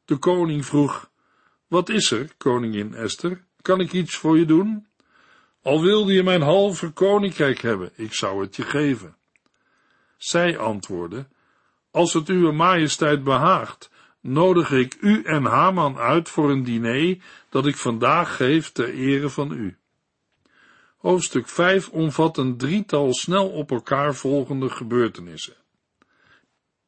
De 0.05 0.17
koning 0.17 0.65
vroeg, 0.65 1.09
wat 1.67 1.89
is 1.89 2.11
er, 2.11 2.33
koningin 2.37 2.93
Esther? 2.93 3.43
Kan 3.61 3.79
ik 3.79 3.93
iets 3.93 4.15
voor 4.15 4.37
je 4.37 4.45
doen? 4.45 4.87
Al 5.61 5.81
wilde 5.81 6.13
je 6.13 6.23
mijn 6.23 6.41
halve 6.41 6.91
koninkrijk 6.91 7.61
hebben, 7.61 7.91
ik 7.95 8.13
zou 8.13 8.41
het 8.41 8.55
je 8.55 8.63
geven. 8.63 9.15
Zij 10.17 10.57
antwoordde, 10.57 11.27
als 11.91 12.13
het 12.13 12.29
uwe 12.29 12.51
majesteit 12.51 13.23
behaagt, 13.23 13.89
nodig 14.21 14.71
ik 14.71 14.97
u 15.01 15.23
en 15.23 15.43
Haman 15.43 15.97
uit 15.97 16.29
voor 16.29 16.51
een 16.51 16.63
diner 16.63 17.17
dat 17.49 17.65
ik 17.65 17.75
vandaag 17.75 18.35
geef 18.35 18.71
ter 18.71 18.93
ere 18.93 19.29
van 19.29 19.51
u. 19.51 19.77
Hoofdstuk 20.97 21.49
5 21.49 21.89
omvat 21.89 22.37
een 22.37 22.57
drietal 22.57 23.13
snel 23.13 23.49
op 23.49 23.71
elkaar 23.71 24.15
volgende 24.15 24.69
gebeurtenissen. 24.69 25.55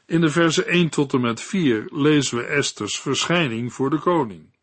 In 0.06 0.22
de 0.22 0.30
versen 0.30 0.68
1 0.68 0.90
tot 0.90 1.14
en 1.14 1.22
met 1.22 1.42
4 1.42 1.88
lezen 1.92 2.38
we 2.38 2.44
Esters 2.44 3.00
verschijning 3.00 3.74
voor 3.74 3.90
de 3.90 4.00
koning. 4.00 4.56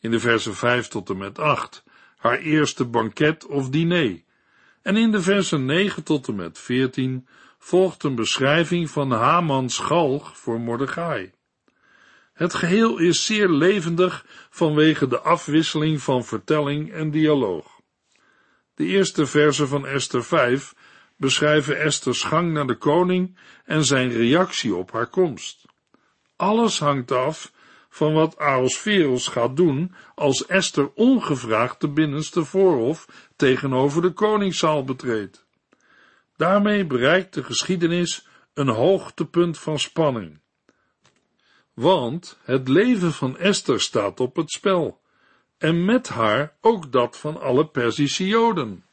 In 0.00 0.10
de 0.10 0.20
versen 0.20 0.54
5 0.54 0.88
tot 0.88 1.10
en 1.10 1.16
met 1.16 1.38
8 1.38 1.84
haar 2.16 2.38
eerste 2.38 2.84
banket 2.84 3.46
of 3.46 3.70
diner. 3.70 4.22
En 4.82 4.96
in 4.96 5.10
de 5.10 5.22
versen 5.22 5.64
9 5.64 6.02
tot 6.02 6.28
en 6.28 6.34
met 6.34 6.58
14 6.58 7.26
volgt 7.66 8.02
een 8.02 8.14
beschrijving 8.14 8.90
van 8.90 9.10
Hamans 9.10 9.78
galg 9.78 10.38
voor 10.38 10.60
Mordechai. 10.60 11.32
Het 12.32 12.54
geheel 12.54 12.98
is 12.98 13.24
zeer 13.24 13.48
levendig 13.48 14.26
vanwege 14.50 15.06
de 15.06 15.20
afwisseling 15.20 16.02
van 16.02 16.24
vertelling 16.24 16.92
en 16.92 17.10
dialoog. 17.10 17.80
De 18.74 18.84
eerste 18.84 19.26
versen 19.26 19.68
van 19.68 19.86
Esther 19.86 20.24
5 20.24 20.74
beschrijven 21.16 21.80
Esther's 21.80 22.22
gang 22.22 22.52
naar 22.52 22.66
de 22.66 22.76
koning 22.76 23.38
en 23.64 23.84
zijn 23.84 24.10
reactie 24.10 24.74
op 24.74 24.92
haar 24.92 25.08
komst. 25.08 25.64
Alles 26.36 26.78
hangt 26.78 27.12
af 27.12 27.52
van 27.88 28.12
wat 28.12 28.38
Ahasveros 28.38 29.28
gaat 29.28 29.56
doen 29.56 29.94
als 30.14 30.46
Esther 30.46 30.90
ongevraagd 30.94 31.80
de 31.80 31.88
binnenste 31.88 32.44
voorhof 32.44 33.08
tegenover 33.36 34.02
de 34.02 34.12
koningszaal 34.12 34.84
betreedt. 34.84 35.45
Daarmee 36.36 36.86
bereikt 36.86 37.34
de 37.34 37.42
geschiedenis 37.42 38.26
een 38.54 38.68
hoogtepunt 38.68 39.58
van 39.58 39.78
spanning. 39.78 40.40
want 41.74 42.38
het 42.42 42.68
leven 42.68 43.12
van 43.12 43.38
Esther 43.38 43.80
staat 43.80 44.20
op 44.20 44.36
het 44.36 44.50
spel, 44.50 45.00
en 45.58 45.84
met 45.84 46.08
haar 46.08 46.56
ook 46.60 46.92
dat 46.92 47.16
van 47.16 47.40
alle 47.40 47.66
Perzische 47.66 48.26
Joden. 48.26 48.84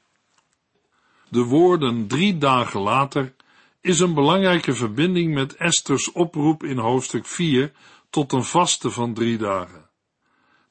De 1.30 1.44
woorden 1.44 2.08
drie 2.08 2.38
dagen 2.38 2.80
later 2.80 3.34
is 3.82 4.00
een 4.00 4.14
belangrijke 4.14 4.74
verbinding 4.74 5.34
met 5.34 5.56
Esters 5.56 6.12
oproep 6.12 6.64
in 6.64 6.78
hoofdstuk 6.78 7.26
4 7.26 7.72
tot 8.10 8.32
een 8.32 8.44
vaste 8.44 8.92
van 8.92 9.14
drie 9.14 9.38
dagen. 9.38 9.90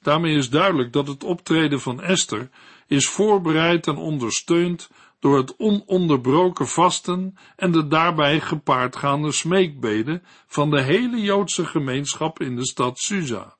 Daarmee 0.00 0.36
is 0.36 0.50
duidelijk 0.50 0.92
dat 0.92 1.06
het 1.06 1.24
optreden 1.24 1.80
van 1.80 2.00
Esther 2.00 2.50
is 2.86 3.08
voorbereid 3.08 3.86
en 3.86 3.96
ondersteund 3.96 4.90
door 5.22 5.36
het 5.36 5.56
ononderbroken 5.56 6.68
vasten 6.68 7.36
en 7.56 7.72
de 7.72 7.86
daarbij 7.86 8.40
gepaardgaande 8.40 9.32
smeekbeden 9.32 10.22
van 10.46 10.70
de 10.70 10.80
hele 10.80 11.20
Joodse 11.20 11.66
gemeenschap 11.66 12.40
in 12.40 12.56
de 12.56 12.66
stad 12.66 12.98
Susa. 12.98 13.56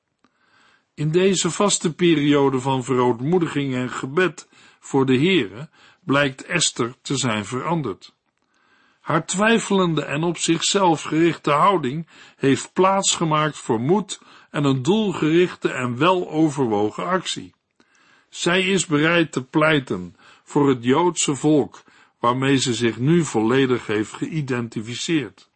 In 0.93 1.11
deze 1.11 1.51
vaste 1.51 1.93
periode 1.93 2.59
van 2.59 2.83
verootmoediging 2.83 3.75
en 3.75 3.89
gebed 3.89 4.47
voor 4.79 5.05
de 5.05 5.17
Heere 5.17 5.69
blijkt 5.99 6.45
Esther 6.45 6.95
te 7.01 7.17
zijn 7.17 7.45
veranderd. 7.45 8.13
Haar 8.99 9.25
twijfelende 9.25 10.03
en 10.05 10.23
op 10.23 10.37
zichzelf 10.37 11.01
gerichte 11.01 11.51
houding 11.51 12.07
heeft 12.35 12.73
plaatsgemaakt 12.73 13.57
voor 13.57 13.79
moed 13.79 14.21
en 14.51 14.63
een 14.63 14.81
doelgerichte 14.81 15.69
en 15.69 15.97
weloverwogen 15.97 17.05
actie. 17.05 17.53
Zij 18.29 18.61
is 18.61 18.85
bereid 18.85 19.31
te 19.31 19.43
pleiten 19.43 20.15
voor 20.43 20.69
het 20.69 20.83
Joodse 20.83 21.35
volk, 21.35 21.83
waarmee 22.19 22.57
ze 22.57 22.73
zich 22.73 22.97
nu 22.97 23.23
volledig 23.23 23.87
heeft 23.87 24.13
geïdentificeerd. 24.13 25.49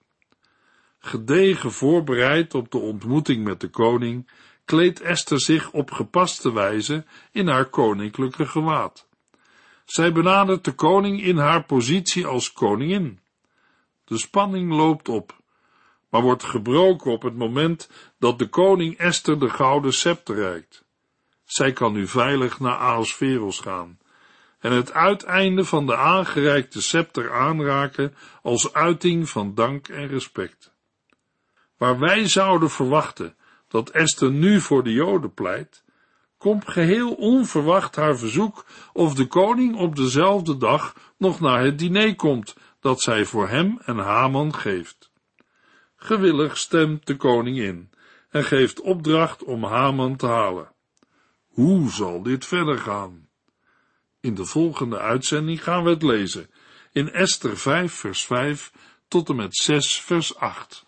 Gedegen 1.00 1.72
voorbereid 1.72 2.54
op 2.54 2.72
de 2.72 2.78
ontmoeting 2.78 3.44
met 3.44 3.60
de 3.60 3.70
koning, 3.70 4.30
kleedt 4.66 5.02
Esther 5.02 5.40
zich 5.40 5.72
op 5.72 5.92
gepaste 5.92 6.54
wijze 6.54 7.06
in 7.32 7.48
haar 7.48 7.70
koninklijke 7.70 8.46
gewaad. 8.46 9.08
Zij 9.86 10.12
benadert 10.12 10.66
de 10.66 10.74
koning 10.74 11.22
in 11.22 11.38
haar 11.38 11.64
positie 11.64 12.26
als 12.26 12.54
koningin. 12.54 13.20
De 14.06 14.18
spanning 14.18 14.72
loopt 14.72 15.10
op, 15.10 15.42
maar 16.10 16.22
wordt 16.22 16.44
gebroken 16.44 17.12
op 17.12 17.22
het 17.22 17.36
moment 17.36 17.90
dat 18.20 18.40
de 18.40 18.48
koning 18.48 18.98
Esther 18.98 19.40
de 19.40 19.50
gouden 19.50 19.94
scepter 19.94 20.36
reikt. 20.36 20.86
Zij 21.44 21.74
kan 21.74 21.94
nu 21.94 22.08
veilig 22.08 22.60
naar 22.60 22.78
Aosferos 22.78 23.60
gaan 23.60 23.98
en 24.60 24.72
het 24.72 24.94
uiteinde 24.94 25.66
van 25.66 25.86
de 25.86 25.96
aangereikte 25.96 26.82
scepter 26.82 27.34
aanraken 27.34 28.16
als 28.42 28.74
uiting 28.74 29.30
van 29.30 29.56
dank 29.56 29.88
en 29.88 30.08
respect. 30.08 30.76
Waar 31.78 32.00
wij 32.00 32.28
zouden 32.28 32.70
verwachten 32.70 33.36
dat 33.68 33.90
Esther 33.90 34.32
nu 34.32 34.60
voor 34.60 34.84
de 34.84 34.92
Joden 34.92 35.34
pleit, 35.34 35.84
komt 36.38 36.70
geheel 36.70 37.14
onverwacht 37.14 37.96
haar 37.96 38.18
verzoek 38.18 38.66
of 38.94 39.14
de 39.14 39.28
koning 39.28 39.76
op 39.76 39.96
dezelfde 39.96 40.58
dag 40.58 40.96
nog 41.18 41.40
naar 41.40 41.64
het 41.64 41.80
diner 41.80 42.16
komt 42.16 42.56
dat 42.80 43.02
zij 43.02 43.26
voor 43.26 43.48
hem 43.48 43.80
en 43.86 43.98
Haman 43.98 44.54
geeft. 44.56 45.12
Gewillig 45.96 46.58
stemt 46.58 47.08
de 47.08 47.16
koning 47.16 47.58
in 47.58 47.92
en 48.30 48.44
geeft 48.44 48.82
opdracht 48.82 49.44
om 49.44 49.64
Haman 49.64 50.16
te 50.16 50.28
halen. 50.28 50.72
Hoe 51.48 51.90
zal 51.92 52.24
dit 52.24 52.46
verder 52.46 52.78
gaan? 52.78 53.27
In 54.20 54.36
de 54.36 54.46
volgende 54.46 55.00
uitzending 55.00 55.64
gaan 55.64 55.84
we 55.84 55.90
het 55.90 56.04
lezen 56.04 56.50
in 56.92 57.12
Esther 57.12 57.58
5 57.58 57.94
vers 57.94 58.26
5 58.26 58.72
tot 59.08 59.30
en 59.30 59.36
met 59.36 59.56
6 59.56 60.02
vers 60.02 60.36
8. 60.36 60.86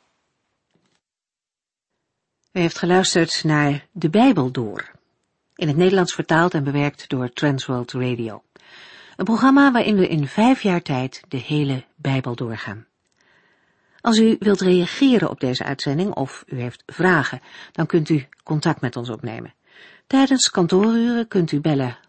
U 2.51 2.59
heeft 2.59 2.77
geluisterd 2.77 3.43
naar 3.43 3.87
De 3.91 4.09
Bijbel 4.09 4.51
Door, 4.51 4.91
in 5.55 5.67
het 5.67 5.77
Nederlands 5.77 6.13
vertaald 6.13 6.53
en 6.53 6.63
bewerkt 6.63 7.09
door 7.09 7.29
Transworld 7.33 7.91
Radio. 7.91 8.43
Een 9.15 9.25
programma 9.25 9.71
waarin 9.71 9.95
we 9.95 10.07
in 10.07 10.27
vijf 10.27 10.61
jaar 10.61 10.81
tijd 10.81 11.21
de 11.27 11.37
hele 11.37 11.83
Bijbel 11.95 12.35
doorgaan. 12.35 12.87
Als 14.01 14.17
u 14.17 14.35
wilt 14.39 14.61
reageren 14.61 15.29
op 15.29 15.39
deze 15.39 15.63
uitzending 15.63 16.13
of 16.13 16.43
u 16.47 16.59
heeft 16.59 16.83
vragen, 16.85 17.41
dan 17.71 17.85
kunt 17.85 18.09
u 18.09 18.27
contact 18.43 18.81
met 18.81 18.95
ons 18.95 19.09
opnemen. 19.09 19.53
Tijdens 20.07 20.49
kantooruren 20.49 21.27
kunt 21.27 21.51
u 21.51 21.59
bellen 21.59 21.97